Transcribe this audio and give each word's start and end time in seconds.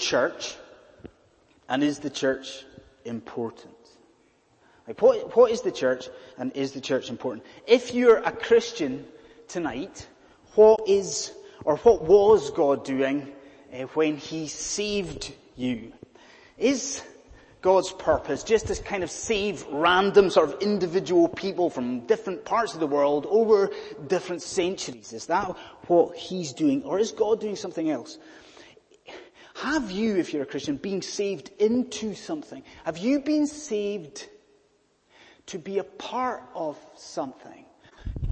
church 0.00 0.56
and 1.68 1.82
is 1.82 2.00
the 2.00 2.10
church 2.10 2.64
important? 3.04 3.74
Like 4.88 5.00
what, 5.00 5.36
what 5.36 5.52
is 5.52 5.60
the 5.60 5.70
church 5.70 6.08
and 6.38 6.50
is 6.56 6.72
the 6.72 6.80
church 6.80 7.10
important? 7.10 7.46
If 7.66 7.94
you're 7.94 8.18
a 8.18 8.32
Christian 8.32 9.06
tonight, 9.46 10.08
what 10.54 10.88
is 10.88 11.32
or 11.64 11.76
what 11.78 12.02
was 12.02 12.50
God 12.50 12.84
doing 12.84 13.30
uh, 13.72 13.82
when 13.94 14.16
He 14.16 14.48
saved 14.48 15.32
you? 15.56 15.92
Is 16.58 17.02
God's 17.62 17.92
purpose 17.92 18.42
just 18.42 18.68
to 18.68 18.82
kind 18.82 19.04
of 19.04 19.10
save 19.10 19.64
random 19.70 20.30
sort 20.30 20.48
of 20.48 20.62
individual 20.62 21.28
people 21.28 21.68
from 21.68 22.00
different 22.06 22.44
parts 22.44 22.74
of 22.74 22.80
the 22.80 22.86
world 22.86 23.26
over 23.28 23.70
different 24.06 24.42
centuries? 24.42 25.12
Is 25.12 25.26
that 25.26 25.56
what 25.86 26.16
He's 26.16 26.52
doing? 26.52 26.82
Or 26.84 26.98
is 26.98 27.12
God 27.12 27.40
doing 27.40 27.56
something 27.56 27.90
else? 27.90 28.18
Have 29.62 29.90
you, 29.90 30.16
if 30.16 30.32
you're 30.32 30.44
a 30.44 30.46
Christian, 30.46 30.76
been 30.76 31.02
saved 31.02 31.50
into 31.58 32.14
something? 32.14 32.62
Have 32.84 32.96
you 32.96 33.20
been 33.20 33.46
saved 33.46 34.26
to 35.46 35.58
be 35.58 35.76
a 35.76 35.84
part 35.84 36.42
of 36.54 36.78
something? 36.96 37.66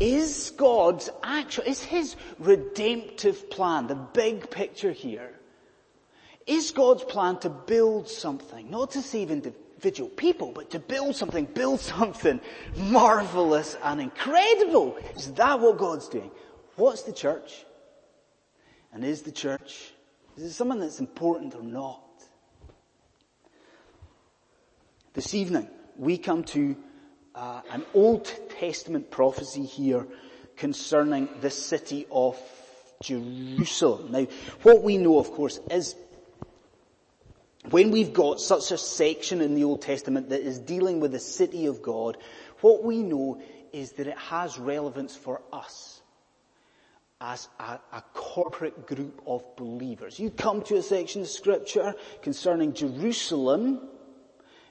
Is 0.01 0.55
God's 0.57 1.11
actual, 1.23 1.65
is 1.65 1.83
His 1.83 2.17
redemptive 2.39 3.51
plan, 3.51 3.89
the 3.89 3.95
big 3.95 4.51
picture 4.51 4.91
here, 4.91 5.35
is 6.47 6.71
God's 6.71 7.05
plan 7.05 7.39
to 7.41 7.51
build 7.51 8.09
something, 8.09 8.71
not 8.71 8.93
to 8.93 9.03
save 9.03 9.31
individual 9.31 10.09
people, 10.09 10.53
but 10.53 10.71
to 10.71 10.79
build 10.79 11.15
something, 11.15 11.45
build 11.45 11.81
something 11.81 12.41
marvelous 12.75 13.77
and 13.83 14.01
incredible? 14.01 14.97
Is 15.15 15.31
that 15.33 15.61
what 15.61 15.77
God's 15.77 16.09
doing? 16.09 16.31
What's 16.77 17.03
the 17.03 17.13
church? 17.13 17.67
And 18.95 19.05
is 19.05 19.21
the 19.21 19.33
church, 19.33 19.93
is 20.39 20.45
it 20.45 20.53
something 20.53 20.79
that's 20.79 21.01
important 21.01 21.57
or 21.57 21.63
not? 21.65 22.01
This 25.13 25.35
evening, 25.35 25.69
we 25.97 26.17
come 26.17 26.45
to 26.45 26.77
uh, 27.35 27.63
an 27.73 27.85
Old 27.93 28.33
Testament 28.51 29.11
prophecy 29.11 29.65
here 29.65 30.07
concerning 30.57 31.29
the 31.41 31.51
city 31.51 32.07
of 32.13 32.39
Jerusalem. 33.03 34.13
Now, 34.13 34.27
what 34.63 34.85
we 34.85 34.97
know, 34.97 35.19
of 35.19 35.33
course, 35.33 35.59
is 35.73 35.97
when 37.71 37.91
we've 37.91 38.13
got 38.13 38.41
such 38.41 38.71
a 38.71 38.79
section 38.79 39.41
in 39.41 39.57
the 39.57 39.65
Old 39.65 39.83
Testament 39.83 40.29
that 40.29 40.43
is 40.43 40.61
dealing 40.61 41.01
with 41.01 41.11
the 41.11 41.19
city 41.19 41.67
of 41.67 41.83
God, 41.83 42.17
what 42.61 42.85
we 42.85 43.03
know 43.03 43.43
is 43.73 43.93
that 43.93 44.07
it 44.07 44.19
has 44.19 44.57
relevance 44.57 45.17
for 45.17 45.43
us 45.53 46.01
as 47.21 47.49
a, 47.59 47.79
a, 47.93 48.03
corporate 48.15 48.87
group 48.87 49.21
of 49.27 49.43
believers. 49.57 50.21
You 50.21 50.31
come 50.31 50.63
to 50.63 50.77
a 50.77 50.83
section 50.83 51.23
of 51.23 51.29
scripture 51.29 51.95
concerning 52.23 52.75
Jerusalem, 52.75 53.81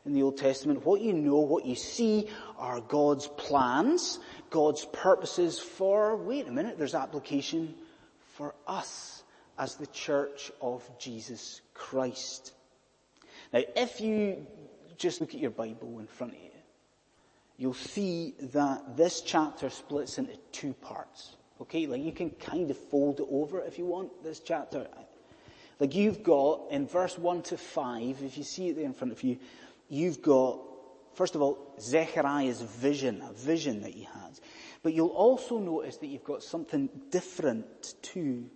in 0.08 0.14
the 0.14 0.24
Old 0.24 0.38
Testament, 0.38 0.86
what 0.86 1.02
you 1.02 1.12
know, 1.12 1.36
what 1.40 1.66
you 1.66 1.76
see 1.76 2.30
are 2.58 2.80
God's 2.80 3.28
plans, 3.28 4.20
God's 4.50 4.86
purposes 4.86 5.60
for, 5.60 6.16
wait 6.16 6.48
a 6.48 6.52
minute, 6.52 6.78
there's 6.78 6.96
application 6.96 7.76
for 8.36 8.56
us 8.66 9.24
as 9.58 9.76
the 9.76 9.88
church 9.88 10.52
of 10.62 10.90
Jesus 10.98 11.62
Christ. 11.74 12.54
Now, 13.52 13.62
if 13.76 14.00
you 14.00 14.48
just 14.98 15.20
look 15.20 15.34
at 15.34 15.42
your 15.42 15.52
Bible 15.52 16.00
in 16.00 16.08
front 16.08 16.34
of 16.34 16.40
you, 16.40 16.52
you'll 17.58 17.74
see 17.74 18.34
that 18.54 18.96
this 18.96 19.22
chapter 19.22 19.70
splits 19.70 20.18
into 20.18 20.38
two 20.54 20.74
parts. 20.74 21.37
Okay, 21.62 21.88
like 21.88 22.02
you 22.02 22.12
can 22.12 22.30
kind 22.32 22.70
of 22.70 22.78
fold 22.78 23.20
it 23.20 23.28
over 23.30 23.62
if 23.62 23.78
you 23.80 23.86
want 23.86 24.24
this 24.24 24.40
chapter. 24.40 24.88
Like 25.80 25.96
you've 25.96 26.24
got 26.24 26.72
in 26.72 26.88
verse 26.88 27.18
1 27.18 27.44
to 27.44 27.58
5, 27.58 28.24
if 28.24 28.38
you 28.38 28.44
see 28.44 28.70
it 28.70 28.76
there 28.76 28.86
in 28.86 28.94
front 28.94 29.12
of 29.12 29.24
you, 29.24 29.38
you've 29.90 30.22
got, 30.22 30.60
first 31.14 31.36
of 31.36 31.42
all, 31.42 31.76
Zechariah's 31.80 32.62
vision, 32.62 33.22
a 33.22 33.34
vision 33.34 33.82
that 33.82 33.92
he 33.92 34.04
has. 34.04 34.42
But 34.84 34.94
you'll 34.94 35.08
also 35.10 35.60
notice 35.60 35.98
that 35.98 36.08
you've 36.08 36.24
got 36.24 36.44
something 36.44 36.90
different 37.10 37.96
too. 38.02 38.50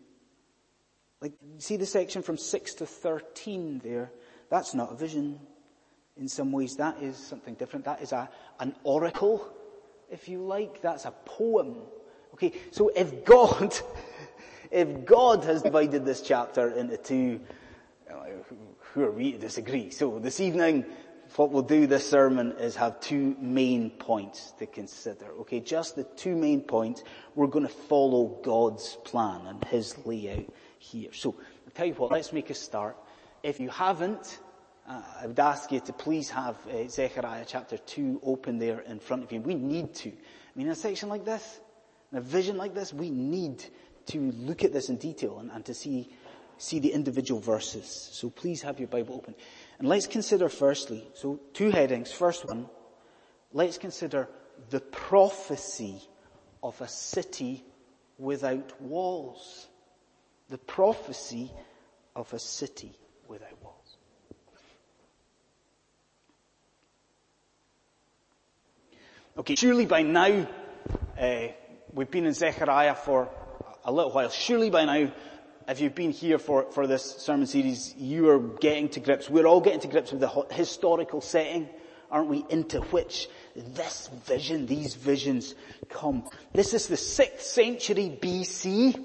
Like, 1.22 1.34
see 1.60 1.78
the 1.78 1.86
section 1.86 2.24
from 2.24 2.38
6 2.38 2.74
to 2.76 2.86
13 2.86 3.82
there? 3.84 4.12
That's 4.50 4.74
not 4.74 4.92
a 4.92 4.96
vision. 4.96 5.40
In 6.18 6.28
some 6.28 6.52
ways, 6.52 6.76
that 6.78 7.02
is 7.02 7.16
something 7.18 7.54
different. 7.54 7.86
That 7.86 8.02
is 8.02 8.12
a, 8.12 8.30
an 8.60 8.76
oracle, 8.84 9.48
if 10.10 10.28
you 10.28 10.40
like. 10.40 10.82
That's 10.82 11.06
a 11.06 11.12
poem. 11.12 11.78
Okay, 12.44 12.58
so 12.72 12.90
if 12.96 13.24
God, 13.24 13.72
if 14.72 15.06
God 15.06 15.44
has 15.44 15.62
divided 15.62 16.06
this 16.06 16.22
chapter 16.22 16.72
into 16.72 16.98
two, 16.98 17.40
who 18.80 19.04
are 19.04 19.12
we 19.12 19.34
to 19.34 19.38
disagree? 19.38 19.92
So 19.92 20.18
this 20.18 20.40
evening, 20.40 20.86
what 21.36 21.52
we'll 21.52 21.62
do 21.62 21.86
this 21.86 22.10
sermon 22.10 22.54
is 22.54 22.76
have 22.78 23.00
two 23.00 23.36
main 23.40 23.92
points 23.92 24.54
to 24.58 24.66
consider. 24.66 25.28
Okay, 25.42 25.60
just 25.60 25.96
the 25.96 26.04
two 26.04 26.36
main 26.36 26.62
points. 26.62 27.04
We're 27.36 27.46
going 27.46 27.68
to 27.68 27.72
follow 27.72 28.40
God's 28.42 28.98
plan 29.04 29.46
and 29.46 29.64
His 29.66 29.96
layout 30.04 30.52
here. 30.80 31.14
So, 31.14 31.36
I'll 31.38 31.72
tell 31.76 31.86
you 31.86 31.94
what, 31.94 32.12
let's 32.12 32.34
make 32.34 32.50
a 32.50 32.56
start. 32.56 32.98
If 33.44 33.60
you 33.60 33.70
haven't, 33.70 34.40
uh, 34.90 35.04
I 35.22 35.28
would 35.28 35.40
ask 35.40 35.72
you 35.72 35.80
to 35.82 35.94
please 35.94 36.32
have 36.32 36.56
uh, 36.68 36.88
Zechariah 36.88 37.46
chapter 37.48 37.78
2 37.78 38.22
open 38.24 38.58
there 38.58 38.80
in 38.80 39.00
front 39.00 39.22
of 39.22 39.32
you. 39.32 39.42
We 39.42 39.54
need 39.54 39.94
to. 39.96 40.10
I 40.10 40.14
mean, 40.56 40.66
in 40.66 40.74
a 40.74 40.76
section 40.76 41.08
like 41.08 41.24
this, 41.24 41.60
in 42.12 42.18
a 42.18 42.22
vision 42.22 42.58
like 42.58 42.74
this, 42.74 42.94
we 42.94 43.10
need 43.10 43.64
to 44.08 44.32
look 44.32 44.64
at 44.64 44.74
this 44.74 44.90
in 44.90 44.98
detail 44.98 45.40
and, 45.40 45.52
and 45.52 45.64
to 45.66 45.74
see, 45.74 46.10
see 46.58 46.80
the 46.80 46.92
individual 46.92 47.40
verses. 47.40 48.10
So 48.12 48.30
please 48.30 48.62
have 48.64 48.80
your 48.80 48.88
Bible 48.88 49.16
open. 49.16 49.36
And 49.80 49.88
let's 49.88 50.08
consider 50.08 50.50
firstly, 50.50 51.08
so 51.14 51.40
two 51.54 51.72
headings. 51.72 52.12
First 52.12 52.46
one, 52.46 52.68
let's 53.54 53.78
consider 53.78 54.28
the 54.70 54.82
prophecy 54.82 56.02
of 56.62 56.80
a 56.82 56.88
city 56.88 57.64
without 58.18 58.80
walls. 58.82 59.68
The 60.50 60.58
prophecy 60.58 61.52
of 62.16 62.32
a 62.34 62.40
city 62.40 62.94
without 63.28 63.62
walls. 63.64 63.98
Okay, 69.38 69.56
surely 69.56 69.86
by 69.86 70.02
now, 70.02 70.46
uh, 71.18 71.48
we've 71.94 72.12
been 72.12 72.26
in 72.26 72.34
Zechariah 72.34 72.96
for 72.96 73.30
a 73.84 73.92
little 73.92 74.12
while. 74.12 74.30
Surely 74.30 74.70
by 74.70 74.86
now, 74.86 75.12
if 75.68 75.80
you've 75.80 75.96
been 75.96 76.12
here 76.12 76.40
for, 76.40 76.72
for 76.72 76.88
this 76.88 77.04
sermon 77.04 77.48
series, 77.48 77.94
you 77.98 78.30
are 78.30 78.40
getting 78.40 78.90
to 78.90 79.00
grips, 79.00 79.30
we're 79.30 79.46
all 79.46 79.62
getting 79.62 79.80
to 79.82 79.88
grips 79.88 80.12
with 80.12 80.22
the 80.22 80.46
historical 80.52 81.22
setting, 81.22 81.70
aren't 82.10 82.30
we, 82.30 82.46
into 82.50 82.82
which 82.82 83.30
this 83.56 84.10
vision, 84.26 84.66
these 84.66 84.96
visions 84.96 85.56
come. 85.90 86.30
This 86.54 86.74
is 86.74 86.88
the 86.88 86.96
6th 86.96 87.42
century 87.42 88.18
BC, 88.22 89.04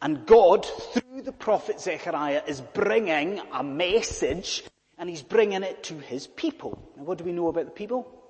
and 0.00 0.26
God, 0.26 0.66
through 0.66 1.22
the 1.22 1.32
prophet 1.32 1.80
Zechariah, 1.80 2.42
is 2.46 2.60
bringing 2.60 3.40
a 3.52 3.62
message, 3.62 4.64
and 4.98 5.08
he's 5.08 5.22
bringing 5.22 5.62
it 5.62 5.84
to 5.84 5.94
his 5.94 6.26
people. 6.26 6.92
Now 6.96 7.04
what 7.04 7.18
do 7.18 7.24
we 7.24 7.32
know 7.32 7.48
about 7.48 7.66
the 7.66 7.70
people? 7.70 8.21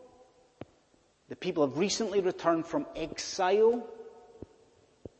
The 1.32 1.36
people 1.36 1.66
have 1.66 1.78
recently 1.78 2.20
returned 2.20 2.66
from 2.66 2.84
exile 2.94 3.88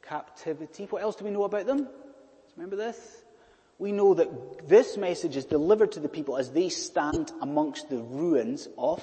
captivity. 0.03 0.85
What 0.91 1.01
else 1.01 1.17
do 1.17 1.25
we 1.25 1.31
know 1.31 1.45
about 1.45 1.65
them? 1.65 1.89
Remember 2.55 2.77
this? 2.77 3.25
We 3.79 3.93
know 3.93 4.13
that 4.13 4.69
this 4.69 4.99
message 4.99 5.39
is 5.39 5.47
delivered 5.47 5.93
to 5.93 6.01
the 6.01 6.11
people 6.11 6.37
as 6.37 6.51
they 6.51 6.69
stand 6.69 7.33
amongst 7.41 7.89
the 7.89 7.97
ruins 7.97 8.69
of 8.77 9.03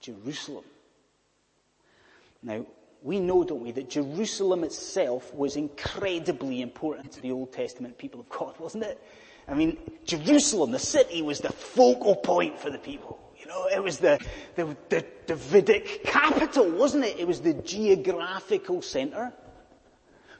Jerusalem. 0.00 0.64
Now, 2.42 2.64
we 3.02 3.20
know, 3.20 3.44
don't 3.44 3.62
we, 3.62 3.72
that 3.72 3.90
Jerusalem 3.90 4.64
itself 4.64 5.34
was 5.34 5.56
incredibly 5.56 6.62
important 6.62 7.12
to 7.12 7.20
the 7.20 7.32
Old 7.32 7.52
Testament 7.52 7.98
people 7.98 8.20
of 8.20 8.30
God, 8.30 8.54
wasn't 8.58 8.84
it? 8.84 8.98
I 9.46 9.52
mean, 9.52 9.76
Jerusalem, 10.06 10.70
the 10.70 10.78
city, 10.78 11.20
was 11.20 11.40
the 11.40 11.52
focal 11.52 12.16
point 12.16 12.58
for 12.58 12.70
the 12.70 12.78
people. 12.78 13.21
Know, 13.52 13.66
it 13.66 13.82
was 13.82 13.98
the, 13.98 14.18
the, 14.54 14.76
the 14.88 15.04
Davidic 15.26 16.04
capital, 16.04 16.70
wasn't 16.70 17.04
it? 17.04 17.18
It 17.18 17.26
was 17.26 17.40
the 17.40 17.52
geographical 17.54 18.80
center. 18.80 19.32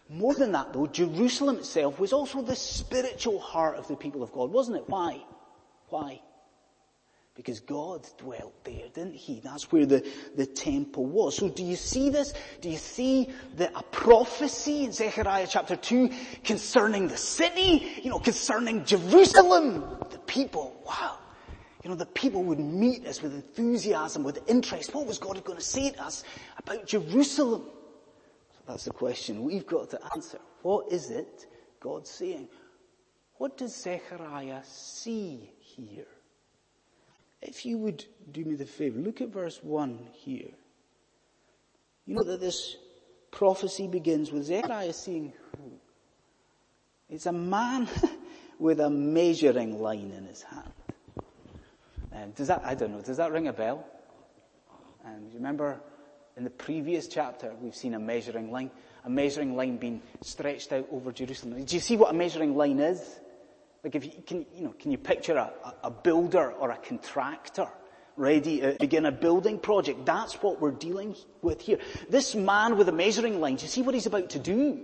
More 0.09 0.35
than 0.35 0.53
that 0.53 0.73
though, 0.73 0.87
Jerusalem 0.87 1.57
itself 1.57 1.99
was 1.99 2.13
also 2.13 2.43
the 2.43 2.57
spiritual 2.57 3.39
heart 3.39 3.77
of 3.77 3.89
the 3.89 3.97
people 3.97 4.23
of 4.23 4.33
God, 4.33 4.51
wasn't 4.51 4.79
it? 4.79 4.85
Why? 4.89 5.23
Why? 5.89 6.21
Because 7.35 7.61
God 7.61 8.07
dwelt 8.19 8.65
there, 8.65 8.89
didn't 8.93 9.15
he? 9.15 9.41
That's 9.41 9.73
where 9.73 9.87
the, 9.87 10.07
the 10.37 10.45
temple 10.45 11.07
was. 11.07 11.37
So 11.37 11.49
do 11.49 11.63
you 11.65 11.77
see 11.77 12.11
this? 12.11 12.35
Do 12.61 12.69
you 12.69 12.77
see 12.77 13.31
that 13.57 13.73
a 13.75 13.83
prophecy 13.83 14.85
in 14.85 14.93
Zechariah 14.93 15.47
chapter 15.49 15.77
2 15.77 16.11
concerning 16.45 17.09
the 17.09 17.17
city? 17.17 17.91
You 18.03 18.11
know, 18.11 18.19
concerning 18.19 18.85
Jerusalem? 18.85 19.97
The 20.11 20.19
people. 20.19 20.77
Wow. 20.87 21.19
You 21.83 21.91
know, 21.91 21.97
the 21.97 22.07
people 22.07 22.45
would 22.45 22.61
meet 22.61 23.07
us 23.07 23.23
with 23.23 23.35
enthusiasm, 23.35 24.23
with 24.23 24.49
interest. 24.49 24.95
What 24.95 25.07
was 25.07 25.19
God 25.19 25.43
going 25.45 25.59
to 25.59 25.65
say 25.65 25.91
to 25.91 26.05
us 26.05 26.23
about 26.59 26.87
Jerusalem? 26.87 27.65
That's 28.69 28.85
the 28.85 28.93
question 28.93 29.43
we've 29.43 29.67
got 29.67 29.91
to 29.91 30.01
answer. 30.15 30.39
What 30.63 30.93
is 30.93 31.11
it 31.11 31.47
God's 31.81 32.11
saying? 32.11 32.49
what 33.43 33.59
does 33.59 33.75
Zechariah 33.75 34.61
see 34.63 35.51
here? 35.59 36.07
If 37.41 37.67
you 37.67 37.77
would 37.79 38.05
do 38.31 38.45
me 38.45 38.55
the 38.55 38.67
favor, 38.67 39.01
look 39.01 39.21
at 39.21 39.31
verse 39.31 39.59
1 39.65 39.99
here. 40.13 40.53
You 42.07 42.15
know 42.15 42.23
that 42.23 42.41
this 42.41 42.77
prophecy 43.33 43.89
begins 43.89 44.31
with 44.31 44.45
Zechariah 44.45 44.93
seeing 44.93 45.33
who? 45.57 45.73
It's 47.11 47.27
a 47.27 47.33
man 47.33 47.89
with 48.61 48.79
a 48.79 48.89
measuring 48.89 49.83
line 49.83 50.13
in 50.17 50.25
his 50.27 50.43
hand. 50.43 50.73
Um, 52.15 52.31
does 52.33 52.49
that, 52.49 52.63
I 52.65 52.75
don't 52.75 52.93
know, 52.93 53.01
does 53.01 53.17
that 53.17 53.33
ring 53.33 53.49
a 53.49 53.53
bell? 53.53 53.87
Do 55.05 55.27
you 55.29 55.35
remember 55.35 55.81
in 56.37 56.45
the 56.45 56.51
previous 56.51 57.09
chapter 57.09 57.53
we've 57.61 57.75
seen 57.75 57.95
a 57.95 57.99
measuring 57.99 58.53
line? 58.53 58.71
A 59.05 59.11
measuring 59.11 59.57
line 59.57 59.79
being 59.79 60.01
stretched 60.23 60.73
out 60.73 60.87
over 60.93 61.11
Jerusalem. 61.11 61.65
Do 61.65 61.75
you 61.75 61.81
see 61.81 61.97
what 61.97 62.11
a 62.11 62.17
measuring 62.17 62.57
line 62.57 62.79
is? 62.79 63.21
Like 63.83 63.97
if 63.97 64.05
you 64.05 64.13
can, 64.25 64.47
you 64.55 64.65
know, 64.65 64.75
can 64.79 64.93
you 64.93 64.99
picture 64.99 65.37
a, 65.37 65.53
a 65.83 65.91
builder 65.91 66.53
or 66.53 66.71
a 66.71 66.77
contractor 66.77 67.67
ready 68.17 68.61
to 68.61 68.77
begin 68.79 69.07
a 69.07 69.13
building 69.13 69.59
project? 69.59 70.07
That's 70.07 70.35
what 70.35 70.61
we're 70.61 70.71
dealing 70.71 71.17
with 71.41 71.61
here. 71.61 71.79
This 72.09 72.35
man 72.35 72.77
with 72.77 72.89
a 72.89 72.93
measuring 72.93 73.41
line, 73.41 73.57
do 73.57 73.63
you 73.63 73.69
see 73.69 73.83
what 73.83 73.95
he's 73.95 74.07
about 74.07 74.31
to 74.31 74.39
do? 74.39 74.81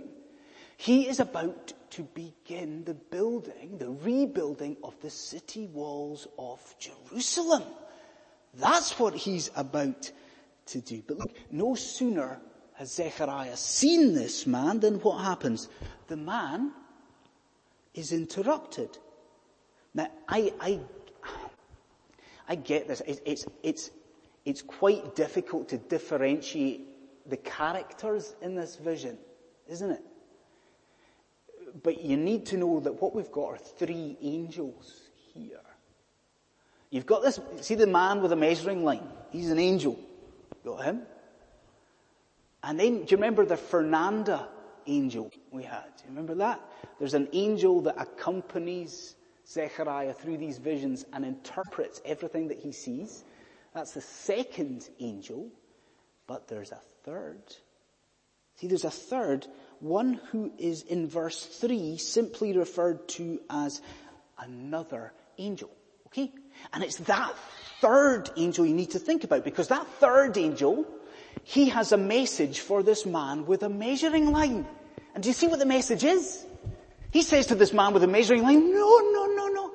He 0.75 1.07
is 1.07 1.19
about 1.21 1.73
to 1.91 2.03
begin 2.03 2.83
the 2.83 2.93
building, 2.93 3.77
the 3.77 3.89
rebuilding 3.89 4.77
of 4.83 4.99
the 5.01 5.09
city 5.09 5.67
walls 5.67 6.27
of 6.37 6.59
Jerusalem. 6.79 7.63
That's 8.55 8.97
what 8.99 9.13
he's 9.13 9.51
about 9.55 10.11
to 10.67 10.81
do. 10.81 11.03
But 11.07 11.19
look, 11.19 11.35
no 11.51 11.75
sooner 11.75 12.39
has 12.73 12.93
Zechariah 12.93 13.57
seen 13.57 14.13
this 14.13 14.47
man 14.47 14.79
than 14.79 14.95
what 15.01 15.23
happens? 15.23 15.67
The 16.07 16.17
man 16.17 16.71
is 17.93 18.13
interrupted. 18.13 18.97
Now, 19.93 20.09
I, 20.27 20.53
I, 20.59 20.79
I 22.47 22.55
get 22.55 22.87
this. 22.87 23.01
It's, 23.05 23.21
it's, 23.25 23.45
it's, 23.63 23.91
it's 24.45 24.61
quite 24.61 25.15
difficult 25.15 25.69
to 25.69 25.77
differentiate 25.77 26.87
the 27.29 27.37
characters 27.37 28.35
in 28.41 28.55
this 28.55 28.75
vision, 28.75 29.17
isn't 29.67 29.91
it? 29.91 30.03
But 31.83 32.01
you 32.01 32.17
need 32.17 32.45
to 32.47 32.57
know 32.57 32.79
that 32.81 33.01
what 33.01 33.15
we've 33.15 33.31
got 33.31 33.45
are 33.45 33.57
three 33.57 34.17
angels 34.21 35.01
here. 35.33 35.61
You've 36.89 37.05
got 37.05 37.21
this, 37.21 37.39
see 37.61 37.75
the 37.75 37.87
man 37.87 38.21
with 38.21 38.31
a 38.31 38.35
measuring 38.35 38.83
line? 38.83 39.07
He's 39.31 39.51
an 39.51 39.59
angel. 39.59 39.99
Got 40.65 40.85
him? 40.85 41.01
And 42.63 42.79
then, 42.79 43.03
do 43.03 43.11
you 43.11 43.17
remember 43.17 43.45
the 43.45 43.57
Fernanda 43.57 44.49
angel 44.87 45.31
we 45.51 45.63
had? 45.63 45.85
Do 45.97 46.03
you 46.03 46.09
remember 46.09 46.35
that? 46.35 46.59
There's 46.97 47.13
an 47.13 47.29
angel 47.31 47.81
that 47.81 47.95
accompanies 47.97 49.15
Zechariah 49.47 50.13
through 50.13 50.37
these 50.37 50.57
visions 50.57 51.05
and 51.13 51.23
interprets 51.23 52.01
everything 52.05 52.47
that 52.49 52.59
he 52.59 52.71
sees. 52.71 53.23
That's 53.73 53.93
the 53.93 54.01
second 54.01 54.89
angel. 54.99 55.49
But 56.27 56.47
there's 56.47 56.71
a 56.71 56.81
third. 57.03 57.41
See, 58.55 58.67
there's 58.67 58.85
a 58.85 58.91
third 58.91 59.47
one 59.79 60.19
who 60.31 60.51
is 60.57 60.83
in 60.83 61.07
verse 61.07 61.45
3 61.45 61.97
simply 61.97 62.55
referred 62.55 63.07
to 63.09 63.39
as 63.49 63.81
another 64.37 65.13
angel. 65.37 65.69
Okay? 66.07 66.31
And 66.73 66.83
it's 66.83 66.97
that 66.97 67.33
third 67.81 68.29
angel 68.35 68.65
you 68.65 68.73
need 68.73 68.91
to 68.91 68.99
think 68.99 69.23
about 69.23 69.43
because 69.43 69.67
that 69.69 69.87
third 69.99 70.37
angel, 70.37 70.85
he 71.43 71.69
has 71.69 71.91
a 71.91 71.97
message 71.97 72.59
for 72.59 72.83
this 72.83 73.05
man 73.05 73.45
with 73.45 73.63
a 73.63 73.69
measuring 73.69 74.31
line. 74.31 74.67
And 75.13 75.23
do 75.23 75.29
you 75.29 75.33
see 75.33 75.47
what 75.47 75.59
the 75.59 75.65
message 75.65 76.03
is? 76.03 76.45
He 77.11 77.21
says 77.21 77.47
to 77.47 77.55
this 77.55 77.73
man 77.73 77.93
with 77.93 78.03
a 78.03 78.07
measuring 78.07 78.43
line, 78.43 78.71
no, 78.71 78.99
no, 78.99 79.25
no, 79.25 79.47
no. 79.47 79.71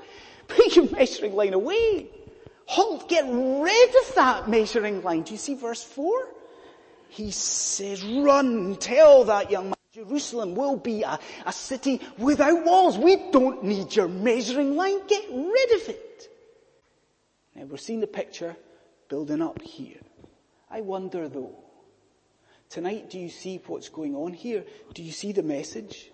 Put 0.47 0.77
your 0.77 0.91
measuring 0.91 1.35
line 1.35 1.55
away. 1.55 2.09
Halt, 2.67 3.09
get 3.09 3.25
rid 3.27 3.89
of 3.89 4.15
that 4.15 4.49
measuring 4.49 5.03
line. 5.03 5.23
Do 5.23 5.33
you 5.33 5.39
see 5.39 5.55
verse 5.55 5.83
4? 5.83 6.29
He 7.09 7.31
says, 7.31 8.03
run, 8.05 8.77
tell 8.77 9.25
that 9.25 9.51
young 9.51 9.67
man 9.67 9.75
Jerusalem 9.95 10.57
will 10.57 10.77
be 10.77 11.03
a, 11.03 11.21
a 11.47 11.53
city 11.53 12.01
without 12.19 12.65
walls. 12.65 12.99
We 12.99 13.31
don't 13.31 13.63
need 13.63 13.95
your 13.95 14.09
measuring 14.09 14.75
line. 14.75 15.07
Get 15.07 15.25
rid 15.31 15.81
of 15.81 15.89
it. 15.89 16.29
Now 17.55 17.65
we're 17.67 17.77
seeing 17.77 18.01
the 18.01 18.09
picture 18.09 18.57
building 19.09 19.41
up 19.41 19.63
here. 19.63 20.01
I 20.69 20.81
wonder 20.81 21.29
though, 21.29 21.55
tonight 22.69 23.09
do 23.09 23.21
you 23.21 23.29
see 23.29 23.63
what's 23.67 23.89
going 23.89 24.17
on 24.17 24.33
here? 24.33 24.65
Do 24.95 25.03
you 25.05 25.13
see 25.13 25.31
the 25.31 25.45
message? 25.45 26.11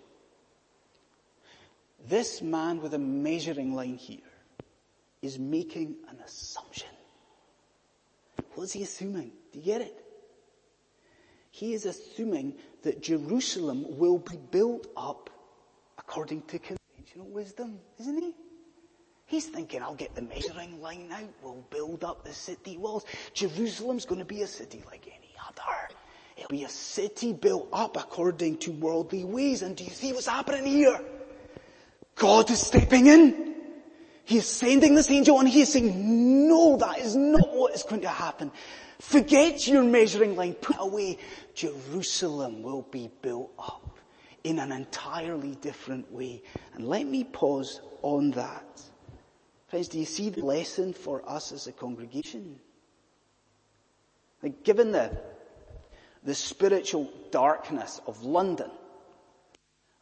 This 2.07 2.43
man 2.43 2.83
with 2.83 2.93
a 2.93 2.99
measuring 2.99 3.75
line 3.75 3.97
here 3.97 4.19
is 5.23 5.39
making 5.39 5.97
an 6.11 6.19
assumption. 6.23 6.89
What's 8.55 8.73
he 8.73 8.83
assuming? 8.83 9.33
Do 9.53 9.59
you 9.59 9.65
get 9.65 9.81
it? 9.81 10.05
He 11.51 11.75
is 11.75 11.87
assuming 11.87 12.55
that 12.83 13.03
Jerusalem 13.03 13.99
will 13.99 14.19
be 14.19 14.37
built 14.51 14.87
up 14.97 15.31
according 15.99 16.43
to 16.43 16.59
conventional 16.59 17.27
wisdom, 17.27 17.79
isn't 17.99 18.19
he? 18.19 18.35
He's 19.27 19.47
thinking, 19.47 19.83
I'll 19.83 19.95
get 19.95 20.15
the 20.15 20.23
measuring 20.23 20.81
line 20.81 21.09
out, 21.13 21.29
we'll 21.43 21.65
build 21.71 22.03
up 22.03 22.25
the 22.25 22.33
city 22.33 22.77
walls. 22.77 23.05
Jerusalem's 23.33 24.05
going 24.05 24.19
to 24.19 24.25
be 24.25 24.43
a 24.43 24.47
city 24.47 24.83
like 24.87 25.07
any 25.07 25.33
other. 25.47 25.95
It'll 26.37 26.49
be 26.49 26.65
a 26.65 26.69
city 26.69 27.33
built 27.33 27.69
up 27.73 27.97
according 27.97 28.59
to 28.59 28.73
worldly 28.73 29.25
ways. 29.25 29.63
And 29.63 29.77
do 29.77 29.85
you 29.85 29.91
see 29.91 30.13
what's 30.13 30.27
happening 30.27 30.67
here? 30.67 31.01
God 32.17 32.51
is 32.51 32.61
stepping 32.61 33.07
in. 33.07 33.55
He 34.25 34.39
is 34.39 34.47
sending 34.47 34.95
this 34.95 35.11
angel 35.11 35.39
and 35.39 35.49
he 35.49 35.63
is 35.63 35.73
saying, 35.73 36.49
no, 36.49 36.77
that 36.77 36.99
is 36.99 37.15
not 37.15 37.55
what 37.55 37.75
is 37.75 37.83
going 37.83 38.03
to 38.03 38.09
happen. 38.09 38.51
Forget 39.01 39.67
your 39.67 39.83
measuring 39.83 40.37
line. 40.37 40.55
Put 40.55 40.77
away. 40.79 41.19
Jerusalem 41.55 42.63
will 42.63 42.83
be 42.83 43.11
built 43.23 43.51
up 43.59 43.99
in 44.45 44.59
an 44.59 44.73
entirely 44.73 45.55
different 45.57 46.13
way. 46.13 46.43
And 46.75 46.87
let 46.87 47.07
me 47.07 47.25
pause 47.25 47.81
on 48.03 48.33
that. 48.33 48.83
Friends, 49.69 49.89
do 49.89 49.99
you 49.99 50.05
see 50.05 50.29
the 50.31 50.45
lesson 50.45 50.93
for 50.93 51.29
us 51.29 51.53
as 51.53 51.67
a 51.67 51.73
congregation? 51.73 52.59
Like, 54.43 54.65
given 54.65 54.93
the, 54.93 55.17
the 56.25 56.35
spiritual 56.35 57.11
darkness 57.31 58.01
of 58.07 58.23
London, 58.23 58.71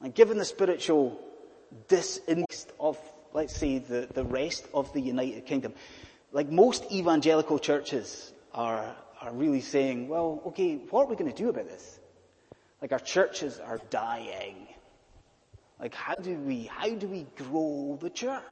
and 0.01 0.15
given 0.15 0.39
the 0.39 0.45
spiritual 0.45 1.21
disinterest 1.89 2.73
of, 2.81 2.99
let's 3.33 3.57
say, 3.57 3.79
the, 3.79 4.09
the 4.15 4.25
rest 4.25 4.67
of 4.73 4.93
the 4.93 5.01
United 5.01 5.45
Kingdom, 5.45 5.75
like 6.33 6.51
most 6.51 6.91
evangelical 6.91 7.59
churches 7.59 8.33
are, 8.59 8.97
are 9.23 9.33
really 9.33 9.61
saying, 9.61 10.09
well, 10.09 10.43
okay, 10.47 10.75
what 10.91 11.03
are 11.03 11.07
we 11.07 11.15
going 11.15 11.31
to 11.31 11.43
do 11.43 11.49
about 11.49 11.67
this? 11.67 12.01
Like 12.83 12.91
our 12.91 12.99
churches 12.99 13.61
are 13.61 13.79
dying. 13.89 14.67
Like 15.81 15.95
how 15.95 16.17
do 16.17 16.35
we, 16.35 16.65
how 16.65 16.91
do 16.91 17.07
we 17.07 17.25
grow 17.37 17.97
the 18.01 18.11
church? 18.11 18.43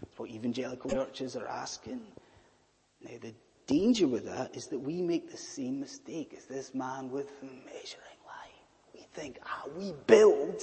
That's 0.00 0.18
what 0.18 0.30
evangelical 0.30 0.88
churches 0.88 1.34
are 1.34 1.48
asking. 1.48 2.00
Now 3.02 3.16
the 3.20 3.34
danger 3.66 4.06
with 4.06 4.26
that 4.26 4.54
is 4.56 4.68
that 4.68 4.78
we 4.78 5.02
make 5.02 5.32
the 5.32 5.36
same 5.36 5.80
mistake 5.80 6.32
as 6.38 6.44
this 6.44 6.72
man 6.72 7.10
with 7.10 7.28
measuring 7.42 8.20
line. 8.26 8.94
We 8.94 9.00
think, 9.14 9.40
ah, 9.44 9.64
we 9.76 9.92
build 10.06 10.62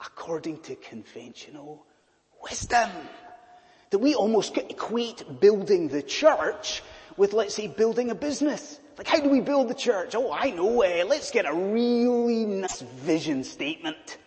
according 0.00 0.62
to 0.62 0.74
conventional 0.74 1.86
wisdom. 2.42 2.90
That 3.90 3.98
we 3.98 4.16
almost 4.16 4.56
equate 4.56 5.40
building 5.40 5.88
the 5.88 6.02
church 6.02 6.82
with, 7.18 7.34
let's 7.34 7.54
say, 7.54 7.66
building 7.66 8.10
a 8.10 8.14
business. 8.14 8.80
Like, 8.96 9.08
how 9.08 9.20
do 9.20 9.28
we 9.28 9.40
build 9.40 9.68
the 9.68 9.74
church? 9.74 10.14
Oh, 10.14 10.32
I 10.32 10.50
know, 10.50 10.82
uh, 10.82 11.04
let's 11.06 11.30
get 11.30 11.44
a 11.44 11.52
really 11.52 12.46
nice 12.46 12.80
vision 12.80 13.44
statement. 13.44 14.18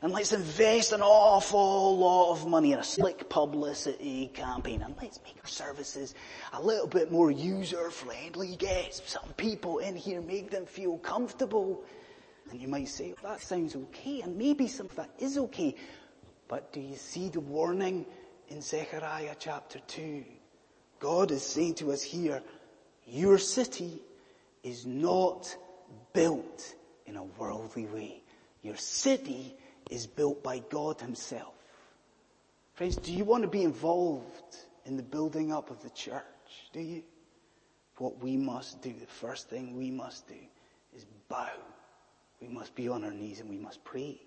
And 0.00 0.12
let's 0.12 0.32
invest 0.32 0.92
an 0.92 1.02
awful 1.02 1.98
lot 1.98 2.30
of 2.30 2.46
money 2.46 2.72
in 2.72 2.78
a 2.78 2.84
slick 2.84 3.28
publicity 3.28 4.30
campaign. 4.32 4.82
And 4.82 4.94
let's 5.02 5.18
make 5.24 5.36
our 5.42 5.48
services 5.48 6.14
a 6.52 6.62
little 6.62 6.86
bit 6.86 7.10
more 7.10 7.32
user 7.32 7.90
friendly. 7.90 8.54
Get 8.54 8.94
some 8.94 9.32
people 9.36 9.78
in 9.78 9.96
here, 9.96 10.20
make 10.20 10.50
them 10.50 10.66
feel 10.66 10.98
comfortable. 10.98 11.82
And 12.52 12.60
you 12.60 12.68
might 12.68 12.88
say, 12.88 13.14
well, 13.20 13.32
that 13.32 13.42
sounds 13.42 13.74
okay. 13.74 14.20
And 14.20 14.38
maybe 14.38 14.68
some 14.68 14.86
of 14.86 14.94
that 14.94 15.10
is 15.18 15.36
okay. 15.36 15.74
But 16.46 16.72
do 16.72 16.80
you 16.80 16.94
see 16.94 17.28
the 17.28 17.40
warning 17.40 18.06
in 18.48 18.62
Zechariah 18.62 19.34
chapter 19.38 19.80
2? 19.80 20.24
God 21.00 21.30
is 21.30 21.42
saying 21.42 21.74
to 21.76 21.92
us 21.92 22.02
here, 22.02 22.42
your 23.06 23.38
city 23.38 24.02
is 24.62 24.84
not 24.84 25.56
built 26.12 26.74
in 27.06 27.16
a 27.16 27.24
worldly 27.24 27.86
way. 27.86 28.22
Your 28.62 28.76
city 28.76 29.54
is 29.90 30.06
built 30.06 30.42
by 30.42 30.58
God 30.70 31.00
himself. 31.00 31.54
Friends, 32.74 32.96
do 32.96 33.12
you 33.12 33.24
want 33.24 33.42
to 33.42 33.48
be 33.48 33.62
involved 33.62 34.56
in 34.84 34.96
the 34.96 35.02
building 35.02 35.52
up 35.52 35.70
of 35.70 35.82
the 35.82 35.90
church? 35.90 36.22
Do 36.72 36.80
you? 36.80 37.02
What 37.96 38.22
we 38.22 38.36
must 38.36 38.80
do, 38.80 38.92
the 38.92 39.06
first 39.06 39.50
thing 39.50 39.76
we 39.76 39.90
must 39.90 40.28
do 40.28 40.36
is 40.94 41.04
bow. 41.28 41.50
We 42.40 42.48
must 42.48 42.74
be 42.76 42.88
on 42.88 43.02
our 43.04 43.10
knees 43.10 43.40
and 43.40 43.50
we 43.50 43.58
must 43.58 43.82
pray. 43.82 44.20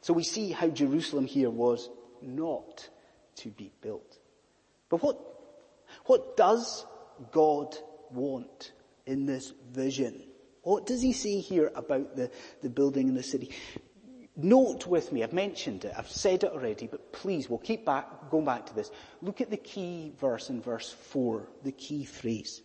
So 0.00 0.14
we 0.14 0.22
see 0.22 0.50
how 0.50 0.68
Jerusalem 0.68 1.26
here 1.26 1.50
was 1.50 1.90
not 2.22 2.88
to 3.36 3.50
be 3.50 3.70
built. 3.82 4.18
But 4.88 5.02
what, 5.02 5.18
what 6.04 6.36
does 6.36 6.86
God 7.32 7.76
want 8.10 8.72
in 9.06 9.26
this 9.26 9.52
vision? 9.72 10.22
What 10.62 10.86
does 10.86 11.00
he 11.00 11.12
say 11.12 11.40
here 11.40 11.70
about 11.74 12.16
the, 12.16 12.30
the 12.62 12.68
building 12.68 13.08
in 13.08 13.14
the 13.14 13.22
city? 13.22 13.50
Note 14.36 14.86
with 14.86 15.12
me, 15.12 15.22
I've 15.22 15.32
mentioned 15.32 15.86
it, 15.86 15.94
I've 15.96 16.10
said 16.10 16.44
it 16.44 16.52
already, 16.52 16.86
but 16.88 17.12
please, 17.12 17.48
we'll 17.48 17.58
keep 17.58 17.86
back, 17.86 18.30
going 18.30 18.44
back 18.44 18.66
to 18.66 18.74
this. 18.74 18.90
Look 19.22 19.40
at 19.40 19.48
the 19.48 19.56
key 19.56 20.12
verse 20.20 20.50
in 20.50 20.60
verse 20.60 20.92
4, 20.92 21.48
the 21.62 21.72
key 21.72 22.04
phrase. 22.04 22.60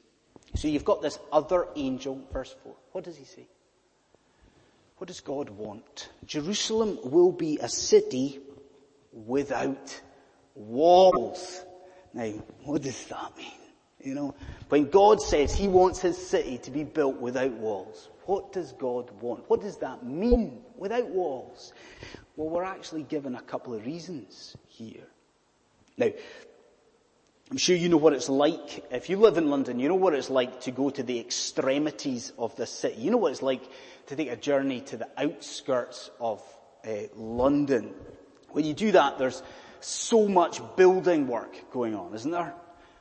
So 0.56 0.68
you've 0.68 0.84
got 0.84 1.01
this 1.01 1.18
other 1.32 1.68
angel, 1.78 2.22
verse 2.34 2.54
4. 2.63 2.75
What 2.92 3.06
does 3.06 3.16
he 3.16 3.24
say? 3.24 3.48
What 4.98 5.08
does 5.08 5.22
God 5.22 5.50
want? 5.50 6.10
Jerusalem 6.25 7.00
will 7.04 7.32
be 7.32 7.58
a 7.62 7.70
city 7.70 8.40
without 9.13 10.01
walls. 10.56 11.63
Now, 12.13 12.32
what 12.63 12.82
does 12.82 13.06
that 13.06 13.38
mean? 13.38 13.51
You 14.03 14.15
know, 14.15 14.36
when 14.70 14.89
God 14.89 15.22
says 15.22 15.53
he 15.53 15.68
wants 15.68 16.00
his 16.00 16.18
city 16.18 16.58
to 16.60 16.72
be 16.72 16.84
built 16.84 17.18
without 17.18 17.51
walls, 17.51 18.10
what 18.25 18.51
does 18.51 18.72
God 18.74 19.12
want? 19.22 19.50
What 19.50 19.62
does 19.62 19.77
that 19.77 20.06
mean 20.06 20.63
without 20.75 21.08
walls? 21.10 21.74
Well, 22.36 22.50
we're 22.50 22.63
actually 22.63 23.03
given 23.03 23.36
a 23.36 23.41
couple 23.41 23.74
of 23.74 23.86
reasons 23.86 24.56
here. 24.68 25.08
Now, 25.98 26.10
I'm 27.51 27.58
sure 27.58 27.75
you 27.75 27.89
know 27.89 27.98
what 27.98 28.13
it's 28.13 28.30
like. 28.30 28.86
If 28.91 29.10
you 29.10 29.18
live 29.18 29.38
in 29.38 29.50
London, 29.50 29.80
you 29.80 29.89
know 29.89 29.96
what 29.96 30.13
it's 30.13 30.30
like 30.30 30.62
to 30.62 30.72
go 30.72 30.89
to 30.89 31.03
the 31.03 31.20
extremities 31.20 32.32
of 32.38 32.56
the 32.56 32.65
city. 32.65 33.01
You 33.01 33.12
know 33.12 33.18
what 33.18 33.34
it's 33.34 33.41
like 33.41 33.62
to 34.08 34.15
take 34.15 34.32
a 34.32 34.38
journey 34.38 34.82
to 34.82 34.98
the 34.98 35.10
outskirts 35.18 36.10
of 36.20 36.41
uh, 36.88 36.91
London. 37.15 37.94
When 38.51 38.65
you 38.65 38.74
do 38.74 38.94
that, 38.94 39.20
there's 39.20 39.44
so 39.82 40.28
much 40.28 40.62
building 40.76 41.28
work 41.28 41.72
going 41.72 41.96
on, 41.96 42.14
isn't 42.14 42.32
there? 42.32 42.54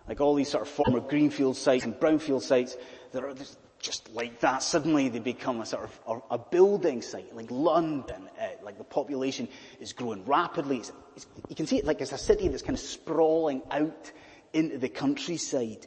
Like 0.08 0.20
all 0.20 0.34
these 0.34 0.48
sort 0.48 0.62
of 0.62 0.68
former 0.68 1.00
greenfield 1.00 1.56
sites 1.56 1.84
and 1.84 1.94
brownfield 1.94 2.42
sites 2.42 2.76
that 3.12 3.22
are 3.22 3.34
just 3.78 4.12
like 4.14 4.40
that. 4.40 4.62
Suddenly 4.62 5.08
they 5.08 5.18
become 5.18 5.60
a 5.60 5.66
sort 5.66 5.90
of 6.06 6.22
a 6.30 6.38
building 6.38 7.02
site, 7.02 7.34
like 7.34 7.50
London. 7.50 8.28
Uh, 8.40 8.48
like 8.62 8.78
the 8.78 8.84
population 8.84 9.48
is 9.80 9.92
growing 9.92 10.24
rapidly. 10.24 10.78
It's, 10.78 10.92
it's, 11.16 11.26
you 11.48 11.56
can 11.56 11.66
see 11.66 11.78
it 11.78 11.84
like 11.84 12.00
it's 12.00 12.12
a 12.12 12.18
city 12.18 12.48
that's 12.48 12.62
kind 12.62 12.74
of 12.76 12.80
sprawling 12.80 13.62
out 13.70 14.10
into 14.52 14.78
the 14.78 14.88
countryside, 14.88 15.86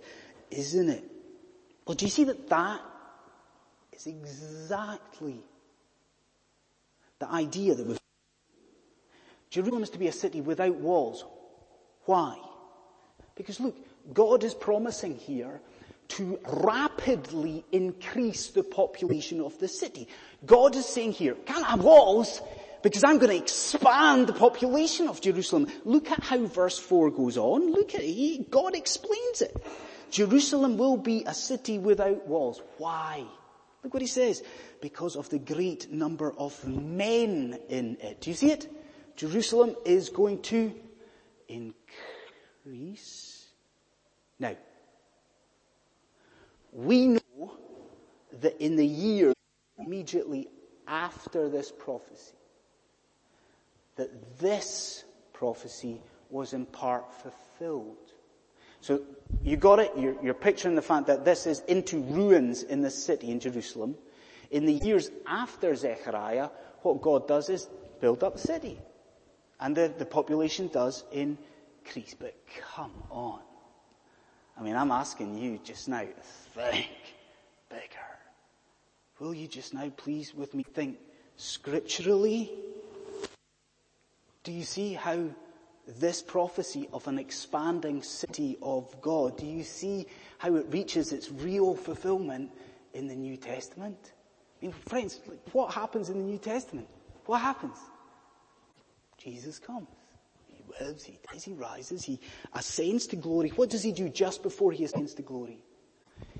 isn't 0.51 0.89
it? 0.89 1.03
Well, 1.85 1.95
do 1.95 2.05
you 2.05 2.11
see 2.11 2.23
that 2.25 2.47
that 2.49 2.81
is 3.91 4.07
exactly 4.07 5.43
the 7.19 7.29
idea 7.29 7.75
that 7.75 7.85
we've 7.85 7.99
Jerusalem 9.53 9.83
is 9.83 9.91
to 9.91 9.99
be 9.99 10.07
a 10.07 10.11
city 10.11 10.41
without 10.41 10.77
walls. 10.77 11.23
Why? 12.05 12.35
Because 13.35 13.59
look, 13.59 13.75
God 14.11 14.43
is 14.43 14.55
promising 14.55 15.15
here 15.15 15.61
to 16.07 16.39
rapidly 16.43 17.63
increase 17.71 18.47
the 18.47 18.63
population 18.63 19.39
of 19.41 19.55
the 19.59 19.67
city. 19.67 20.07
God 20.43 20.75
is 20.75 20.87
saying 20.87 21.11
here, 21.11 21.35
can't 21.35 21.67
have 21.67 21.83
walls 21.83 22.41
because 22.81 23.03
I'm 23.03 23.19
going 23.19 23.29
to 23.29 23.37
expand 23.37 24.25
the 24.25 24.33
population 24.33 25.07
of 25.07 25.21
Jerusalem. 25.21 25.67
Look 25.85 26.09
at 26.09 26.23
how 26.23 26.43
verse 26.47 26.79
4 26.79 27.11
goes 27.11 27.37
on. 27.37 27.71
Look 27.73 27.93
at 27.93 28.01
it. 28.03 28.49
God 28.49 28.75
explains 28.75 29.43
it. 29.43 29.55
Jerusalem 30.09 30.77
will 30.77 30.97
be 30.97 31.25
a 31.27 31.33
city 31.35 31.77
without 31.77 32.25
walls. 32.25 32.59
Why? 32.79 33.23
Look 33.83 33.93
what 33.93 34.01
he 34.01 34.07
says. 34.07 34.41
Because 34.81 35.15
of 35.15 35.29
the 35.29 35.37
great 35.37 35.91
number 35.91 36.33
of 36.39 36.67
men 36.67 37.59
in 37.69 37.97
it. 38.01 38.21
Do 38.21 38.31
you 38.31 38.35
see 38.35 38.49
it? 38.49 38.67
Jerusalem 39.15 39.75
is 39.85 40.09
going 40.09 40.41
to 40.43 40.73
increase. 41.47 43.47
Now, 44.39 44.55
we 46.71 47.07
know 47.07 47.53
that 48.41 48.59
in 48.59 48.75
the 48.75 48.85
year 48.85 49.33
immediately 49.77 50.47
after 50.87 51.49
this 51.49 51.71
prophecy, 51.71 52.33
that 53.95 54.39
this 54.39 55.03
prophecy 55.33 56.01
was 56.29 56.53
in 56.53 56.65
part 56.65 57.13
fulfilled. 57.13 57.97
So 58.81 59.01
you 59.43 59.55
got 59.55 59.79
it, 59.79 59.91
you're, 59.97 60.21
you're, 60.21 60.33
picturing 60.33 60.75
the 60.75 60.81
fact 60.81 61.07
that 61.07 61.23
this 61.23 61.45
is 61.45 61.61
into 61.61 61.99
ruins 61.99 62.63
in 62.63 62.81
the 62.81 62.89
city 62.89 63.31
in 63.31 63.39
Jerusalem. 63.39 63.95
In 64.51 64.65
the 64.65 64.73
years 64.73 65.09
after 65.25 65.73
Zechariah, 65.75 66.49
what 66.81 67.01
God 67.01 67.27
does 67.27 67.49
is 67.49 67.69
build 68.01 68.23
up 68.23 68.33
the 68.33 68.39
city. 68.39 68.79
And 69.59 69.75
the, 69.75 69.93
the 69.97 70.05
population 70.05 70.67
does 70.67 71.03
increase. 71.11 72.15
But 72.17 72.35
come 72.75 72.91
on. 73.09 73.39
I 74.57 74.61
mean, 74.61 74.75
I'm 74.75 74.91
asking 74.91 75.37
you 75.37 75.59
just 75.63 75.87
now 75.87 76.01
to 76.01 76.61
think 76.71 76.89
bigger. 77.69 78.09
Will 79.19 79.33
you 79.33 79.47
just 79.47 79.73
now 79.73 79.89
please 79.95 80.33
with 80.35 80.53
me 80.53 80.63
think 80.63 80.97
scripturally? 81.37 82.51
Do 84.43 84.51
you 84.51 84.63
see 84.63 84.93
how 84.93 85.29
this 85.87 86.21
prophecy 86.21 86.87
of 86.93 87.07
an 87.07 87.19
expanding 87.19 88.01
city 88.01 88.57
of 88.61 89.01
God, 89.01 89.37
do 89.37 89.45
you 89.45 89.63
see 89.63 90.05
how 90.37 90.55
it 90.55 90.65
reaches 90.69 91.11
its 91.11 91.31
real 91.31 91.75
fulfillment 91.75 92.51
in 92.93 93.07
the 93.07 93.15
New 93.15 93.37
Testament? 93.37 94.13
I 94.61 94.65
mean, 94.65 94.73
friends, 94.87 95.19
what 95.51 95.73
happens 95.73 96.09
in 96.09 96.17
the 96.17 96.23
New 96.23 96.37
Testament? 96.37 96.87
What 97.25 97.39
happens? 97.39 97.77
Jesus 99.23 99.59
comes. 99.59 99.87
He 100.47 100.63
lives, 100.79 101.03
he 101.03 101.17
dies, 101.31 101.43
he 101.43 101.53
rises, 101.53 102.03
he 102.03 102.19
ascends 102.53 103.07
to 103.07 103.15
glory. 103.15 103.49
What 103.49 103.69
does 103.69 103.83
he 103.83 103.91
do 103.91 104.09
just 104.09 104.43
before 104.43 104.71
he 104.71 104.83
ascends 104.83 105.13
to 105.15 105.21
glory? 105.21 105.59